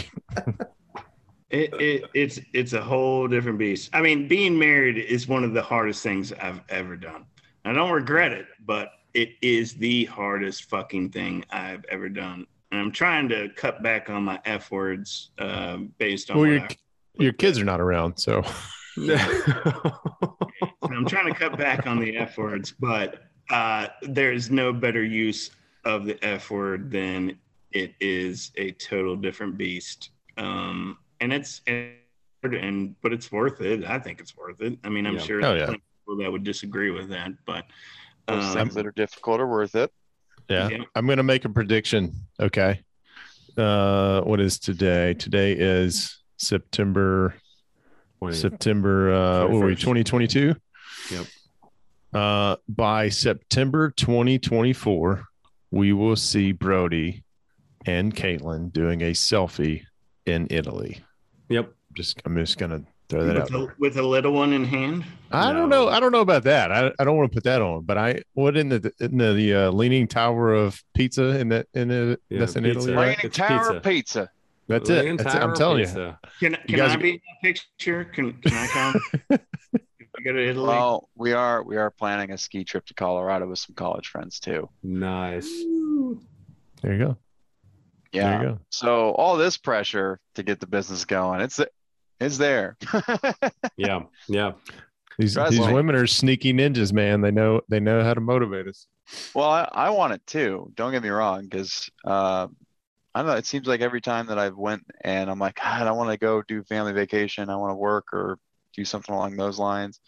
It, 1.52 1.74
it 1.82 2.04
it's 2.14 2.40
it's 2.54 2.74
a 2.74 2.82
whole 2.82 3.28
different 3.28 3.58
beast. 3.58 3.90
I 3.92 4.02
mean, 4.02 4.28
being 4.28 4.58
married 4.60 5.00
is 5.00 5.28
one 5.28 5.44
of 5.44 5.52
the 5.54 5.64
hardest 5.64 6.04
things 6.04 6.32
I've 6.32 6.62
ever 6.70 6.96
done. 6.96 7.26
I 7.66 7.74
don't 7.74 7.90
regret 7.92 8.32
it, 8.34 8.46
but 8.68 8.92
it 9.16 9.30
is 9.42 9.74
the 9.74 10.06
hardest 10.06 10.66
fucking 10.66 11.10
thing 11.10 11.44
I've 11.50 11.84
ever 11.90 12.08
done. 12.08 12.46
And 12.72 12.80
I'm 12.80 12.92
trying 12.92 13.30
to 13.30 13.50
cut 13.56 13.82
back 13.82 14.12
on 14.12 14.26
my 14.26 14.40
f 14.46 14.70
words 14.70 15.32
uh, 15.40 15.78
based 15.98 16.30
on. 16.30 16.38
well, 16.38 16.46
your 16.52 16.62
I- 16.62 16.76
your 17.18 17.34
kids 17.34 17.58
are 17.60 17.66
not 17.66 17.82
around, 17.82 18.18
so 18.18 18.44
I'm 20.84 21.06
trying 21.06 21.32
to 21.32 21.34
cut 21.38 21.58
back 21.58 21.88
on 21.88 22.00
the 22.00 22.18
f 22.18 22.38
words, 22.38 22.72
but 22.80 23.24
uh, 23.50 23.88
there's 24.02 24.50
no 24.52 24.74
better 24.74 25.04
use 25.04 25.52
of 25.86 26.06
the 26.06 26.24
f 26.24 26.50
word 26.52 26.92
than 26.92 27.38
it 27.72 27.94
is 28.00 28.52
a 28.58 28.72
total 28.72 29.16
different 29.16 29.58
beast. 29.58 30.10
Um, 30.38 30.98
and 31.22 31.32
it's 31.34 31.62
and, 31.68 31.94
and 32.44 32.96
but 33.02 33.14
it's 33.14 33.32
worth 33.32 33.62
it. 33.62 33.84
I 33.86 34.00
think 34.00 34.20
it's 34.20 34.36
worth 34.36 34.62
it. 34.62 34.78
I 34.84 34.90
mean, 34.90 35.06
I'm 35.06 35.16
Yeah. 35.16 35.22
sure 35.22 35.46
Oh, 35.46 35.54
yeah. 35.56 35.66
people 35.68 36.18
that 36.18 36.32
would 36.32 36.44
disagree 36.44 36.92
with 36.92 37.10
that, 37.10 37.32
but 37.46 37.66
Those 38.28 38.46
um, 38.46 38.54
things 38.54 38.76
that 38.76 38.86
are 38.86 38.92
difficult 38.92 39.40
are 39.40 39.48
worth 39.48 39.76
it. 39.76 39.92
yeah. 40.50 40.70
Yeah. 40.70 40.84
I'm 40.96 41.08
gonna 41.08 41.24
make 41.24 41.46
a 41.46 41.50
prediction. 41.50 42.14
Okay. 42.40 42.82
Uh 43.58 44.22
what 44.22 44.40
is 44.40 44.60
today? 44.60 45.14
Today 45.16 45.54
is 45.54 46.18
September 46.38 47.36
September 48.32 49.14
uh 49.14 49.42
what 49.48 49.52
were 49.60 49.66
we 49.68 49.76
2022? 49.76 50.56
Yep. 51.12 51.26
Uh 52.14 52.56
by 52.68 53.10
September 53.10 53.92
2024, 53.92 55.24
we 55.72 55.94
will 55.94 56.16
see 56.16 56.52
Brody 56.52 57.24
and 57.86 58.16
Caitlin 58.16 58.72
doing 58.74 59.02
a 59.02 59.12
selfie 59.12 59.84
in 60.26 60.48
Italy. 60.50 61.00
Yep. 61.50 61.74
Just 61.94 62.22
I'm 62.26 62.36
just 62.36 62.58
gonna 62.58 62.84
throw 63.10 63.26
that 63.26 63.38
out. 63.38 63.52
with, 63.52 63.54
a, 63.62 63.74
with 63.80 63.98
a 63.98 64.04
little 64.04 64.32
one 64.34 64.54
in 64.54 64.64
hand. 64.66 65.04
I 65.32 65.52
don't 65.54 65.70
know. 65.70 65.88
I 65.90 66.00
don't 66.00 66.12
know 66.12 66.22
about 66.22 66.44
that. 66.44 66.72
I, 66.72 66.92
I 67.00 67.04
don't 67.04 67.18
want 67.18 67.32
to 67.32 67.36
put 67.36 67.44
that 67.46 67.62
on, 67.62 67.84
but 67.84 67.98
I 67.98 68.22
what 68.34 68.58
in 68.58 68.70
the 68.70 68.92
in 69.00 69.18
the, 69.18 69.34
the 69.34 69.54
uh, 69.56 69.72
leaning 69.72 70.08
tower 70.08 70.54
of 70.54 70.82
pizza 70.94 71.40
in 71.40 71.50
that 71.50 71.68
in 71.74 71.88
the 71.88 72.20
Yeah, 72.30 72.40
that's 72.40 72.56
in 72.56 72.64
pizza. 72.64 72.80
Italy, 72.80 72.94
Right. 72.96 73.08
right? 73.08 73.18
Leaning 73.24 73.32
Tower 73.32 73.58
pizza. 73.60 73.74
of 73.78 73.84
Pizza. 73.84 74.30
That's 74.70 74.88
Leaning 74.90 75.16
it. 75.16 75.24
That's 75.24 75.36
it. 75.36 75.42
I'm 75.42 75.56
telling 75.56 75.80
you. 75.80 75.88
Can, 76.40 76.56
can 76.68 76.78
guys 76.78 76.92
I 76.92 76.96
are- 76.96 76.98
be 77.00 77.10
in 77.14 77.20
that 77.26 77.42
picture? 77.42 78.06
Can 78.06 78.34
can 78.34 78.54
I 78.54 78.68
come? 78.68 79.02
go 80.24 80.34
to 80.34 80.50
Italy. 80.50 80.68
Well, 80.68 81.10
we 81.16 81.34
are 81.34 81.64
we 81.64 81.76
are 81.78 81.90
planning 81.90 82.32
a 82.32 82.38
ski 82.38 82.64
trip 82.64 82.86
to 82.86 82.94
Colorado 82.94 83.48
with 83.48 83.60
some 83.60 83.74
college 83.76 84.08
friends 84.10 84.40
too. 84.40 84.70
Nice. 84.84 85.50
There 86.82 86.94
you 86.94 87.00
go. 87.00 87.18
Yeah. 88.12 88.30
There 88.30 88.42
you 88.42 88.48
go. 88.50 88.60
So 88.70 89.12
all 89.12 89.38
this 89.38 89.58
pressure 89.58 90.20
to 90.36 90.44
get 90.44 90.60
the 90.60 90.68
business 90.68 91.04
going, 91.06 91.42
it's 91.42 91.60
it's 92.20 92.38
there. 92.38 92.78
Yeah. 93.78 94.04
Yeah. 94.28 94.52
These 95.18 95.34
Trust 95.36 95.52
these 95.52 95.66
me. 95.68 95.74
women 95.74 95.96
are 95.96 96.06
sneaky 96.08 96.54
ninjas, 96.54 96.94
man. 96.94 97.22
They 97.22 97.32
know 97.32 97.62
they 97.70 97.80
know 97.80 98.04
how 98.04 98.14
to 98.14 98.22
motivate 98.22 98.68
us. 98.68 98.88
well, 99.34 99.50
I, 99.50 99.68
I 99.74 99.90
want 99.90 100.14
it 100.14 100.22
too. 100.28 100.72
Don't 100.76 100.92
get 100.92 101.02
me 101.02 101.10
wrong, 101.10 101.44
because 101.44 101.90
uh, 102.06 102.48
I 103.14 103.22
don't 103.22 103.32
know. 103.32 103.38
It 103.38 103.46
seems 103.46 103.68
like 103.68 103.82
every 103.82 104.02
time 104.02 104.28
that 104.28 104.38
I've 104.38 104.58
went 104.58 104.84
and 105.02 105.30
I'm 105.30 105.40
like, 105.40 105.56
God, 105.56 105.88
I 105.88 105.92
want 105.92 106.12
to 106.12 106.18
go 106.18 106.44
do 106.48 106.64
family 106.64 106.94
vacation. 106.94 107.50
I 107.50 107.56
want 107.56 107.72
to 107.72 107.76
work 107.76 108.14
or 108.14 108.38
do 108.76 108.86
something 108.86 109.14
along 109.14 109.36
those 109.36 109.60
lines. 109.60 110.00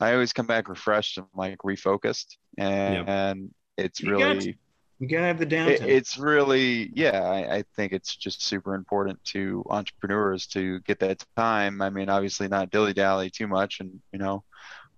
I 0.00 0.12
always 0.12 0.32
come 0.32 0.46
back 0.46 0.68
refreshed 0.68 1.18
and 1.18 1.26
like 1.34 1.58
refocused, 1.58 2.36
and, 2.58 3.08
and 3.08 3.54
it's 3.76 4.00
You 4.00 4.16
got 4.18 4.36
really. 4.36 4.58
You 4.98 5.08
gotta 5.08 5.26
have 5.26 5.38
the 5.40 5.46
it, 5.46 5.80
downtime. 5.80 5.88
it's 5.88 6.16
really 6.16 6.92
yeah 6.94 7.22
I, 7.22 7.56
I 7.56 7.64
think 7.74 7.92
it's 7.92 8.14
just 8.14 8.44
super 8.44 8.76
important 8.76 9.18
to 9.32 9.64
entrepreneurs 9.68 10.46
to 10.48 10.78
get 10.82 11.00
that 11.00 11.24
time 11.36 11.82
i 11.82 11.90
mean 11.90 12.08
obviously 12.08 12.46
not 12.46 12.70
dilly 12.70 12.92
dally 12.92 13.28
too 13.28 13.48
much 13.48 13.80
and 13.80 14.00
you 14.12 14.20
know 14.20 14.44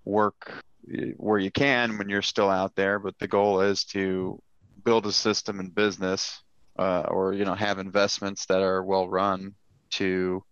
work 0.05 0.63
eh, 0.95 1.13
where 1.17 1.39
you 1.39 1.51
can 1.51 1.97
when 1.97 2.11
you're 2.11 2.21
still 2.21 2.51
out 2.51 2.75
there 2.75 2.99
but 2.99 3.19
the 3.19 3.27
goal 3.27 3.63
is 3.63 3.85
to 3.85 4.39
build 4.85 5.07
a 5.07 5.13
system 5.13 5.59
and 5.59 5.75
business 5.75 6.43
uh, 6.79 7.05
or 7.09 7.33
you 7.33 7.45
know 7.45 7.55
have 7.55 7.79
investments 7.79 8.47
that 8.47 8.63
are 8.63 8.83
well 8.83 9.09
run 9.09 9.55
to 9.91 10.43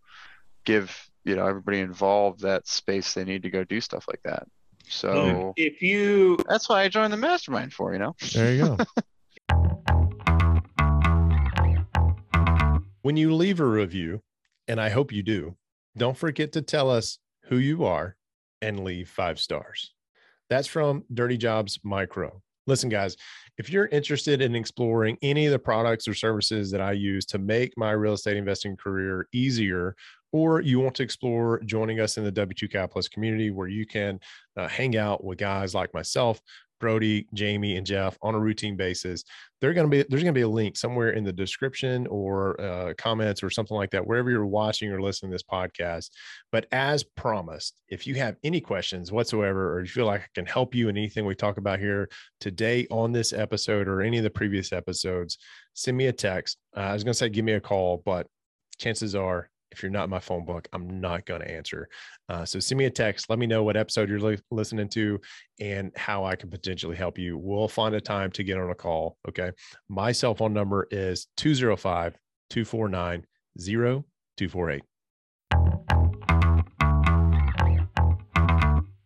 give 0.65 1.09
you 1.25 1.37
know 1.37 1.47
everybody 1.47 1.81
involved 1.81 2.41
that 2.41 2.67
space 2.67 3.15
they 3.15 3.25
need 3.25 3.43
to 3.43 3.51
go 3.51 3.65
do 3.65 3.81
stuff 3.81 4.05
like 4.09 4.21
that 4.25 4.47
so 4.89 5.53
if 5.57 5.83
you 5.83 6.39
that's 6.49 6.69
why 6.69 6.83
i 6.83 6.89
joined 6.89 7.13
the 7.13 7.17
mastermind 7.17 7.73
for 7.73 7.93
you 7.93 7.99
know 7.99 8.15
There 8.35 8.53
you 8.55 8.77
go. 8.77 8.79
when 13.03 13.17
you 13.17 13.35
leave 13.35 13.61
a 13.61 13.67
review, 13.67 14.23
and 14.67 14.81
I 14.81 14.89
hope 14.91 15.13
you 15.13 15.23
do, 15.23 15.57
don't 15.97 16.17
forget 16.17 16.53
to 16.53 16.63
tell 16.63 16.91
us 16.91 17.19
who 17.47 17.57
you 17.57 17.85
are 17.85 18.17
and 18.61 18.85
leave 18.85 19.09
five 19.09 19.39
stars. 19.39 19.93
That's 20.49 20.69
from 20.69 21.05
Dirty 21.13 21.37
Jobs 21.37 21.81
Mike 21.83 22.17
Rowe. 22.17 22.43
Listen, 22.67 22.89
guys, 22.89 23.17
if 23.59 23.71
you're 23.71 23.87
interested 23.87 24.41
in 24.41 24.55
exploring 24.55 25.19
any 25.21 25.47
of 25.47 25.53
the 25.53 25.59
products 25.59 26.07
or 26.07 26.15
services 26.15 26.71
that 26.71 26.81
I 26.81 26.93
use 26.93 27.27
to 27.27 27.39
make 27.39 27.73
my 27.77 27.91
real 27.91 28.15
estate 28.15 28.37
investing 28.37 28.77
career 28.77 29.27
easier, 29.33 29.97
or 30.33 30.61
you 30.61 30.81
want 30.81 30.95
to 30.97 31.03
explore 31.03 31.61
joining 31.65 32.01
us 32.01 32.17
in 32.17 32.25
the 32.25 32.33
W2 32.33 32.71
Capitalist 32.71 33.11
community 33.11 33.51
where 33.51 33.69
you 33.69 33.85
can 33.85 34.19
uh, 34.57 34.69
hang 34.69 34.97
out 34.97 35.23
with 35.23 35.39
guys 35.39 35.75
like 35.75 35.93
myself, 35.93 36.41
Brody, 36.83 37.29
Jamie, 37.33 37.77
and 37.77 37.87
Jeff 37.87 38.19
on 38.23 38.35
a 38.35 38.41
routine 38.41 38.77
basis, 38.77 39.23
they're 39.61 39.73
going 39.73 39.89
to 39.89 39.97
be 39.97 40.05
there's 40.09 40.25
going 40.25 40.35
to 40.35 40.39
be 40.39 40.43
a 40.43 40.49
link 40.49 40.77
somewhere 40.77 41.11
in 41.11 41.23
the 41.23 41.33
description 41.33 42.09
or 42.09 42.61
uh, 42.61 42.93
comments 42.99 43.41
or 43.41 43.51
something 43.51 43.77
like 43.77 43.93
that 43.93 44.05
wherever 44.05 44.31
you're 44.31 44.45
watching 44.45 44.91
or 44.91 45.01
listening 45.01 45.31
to 45.31 45.35
this 45.37 45.45
podcast. 45.45 46.11
But 46.51 46.67
as 46.73 47.05
promised, 47.05 47.81
if 47.89 48.05
you 48.05 48.17
have 48.17 48.37
any 48.43 48.61
questions 48.61 49.13
whatsoever, 49.13 49.73
or 49.73 49.83
you 49.83 49.87
feel 49.87 50.07
like 50.07 50.23
I 50.23 50.27
can 50.35 50.45
help 50.45 50.75
you 50.75 50.89
in 50.89 50.97
anything 50.97 51.25
we 51.25 51.37
talk 51.37 51.57
about 51.57 51.79
here 51.79 52.11
today 52.41 52.89
on 52.91 53.13
this 53.13 53.33
episode 53.33 53.87
or 53.87 54.03
any 54.03 54.19
of 54.19 54.25
the 54.25 54.31
previous 54.31 54.73
episodes, 54.73 55.39
send 55.75 55.97
me 55.97 56.09
a 56.09 56.13
text. 56.13 56.59
Uh, 56.77 56.81
I 56.81 56.93
was 56.95 57.05
going 57.05 57.13
to 57.13 57.19
say 57.19 57.29
give 57.29 57.45
me 57.45 57.53
a 57.53 57.61
call, 57.61 58.03
but 58.05 58.27
chances 58.79 59.15
are 59.15 59.49
if 59.73 59.83
you're 59.83 59.91
not 59.91 60.05
in 60.05 60.11
my 60.11 60.21
phone 60.21 60.45
book, 60.45 60.69
I'm 60.73 61.01
not 61.01 61.27
going 61.27 61.41
to 61.41 61.51
answer. 61.51 61.89
Uh, 62.29 62.45
so 62.45 62.61
send 62.61 62.79
me 62.79 62.85
a 62.85 62.91
text. 62.91 63.29
Let 63.29 63.39
me 63.39 63.47
know 63.47 63.65
what 63.65 63.77
episode 63.77 64.09
you're 64.09 64.21
li- 64.21 64.39
listening 64.51 64.89
to 64.91 65.21
and 65.61 65.93
how 65.97 66.25
I 66.25 66.37
can 66.37 66.51
potentially 66.51 66.97
help 66.97 67.19
you. 67.19 67.39
We'll 67.39 67.69
find 67.69 67.95
a 67.95 68.01
time 68.01 68.31
to 68.33 68.45
get 68.45 68.59
on 68.59 68.71
a 68.71 68.75
call. 68.75 69.17
Okay. 69.29 69.51
My 69.89 70.13
cell 70.13 70.35
phone 70.35 70.53
number 70.53 70.87
is 70.91 71.27
205 71.37 72.17
249 72.51 73.25
0248. 73.59 74.83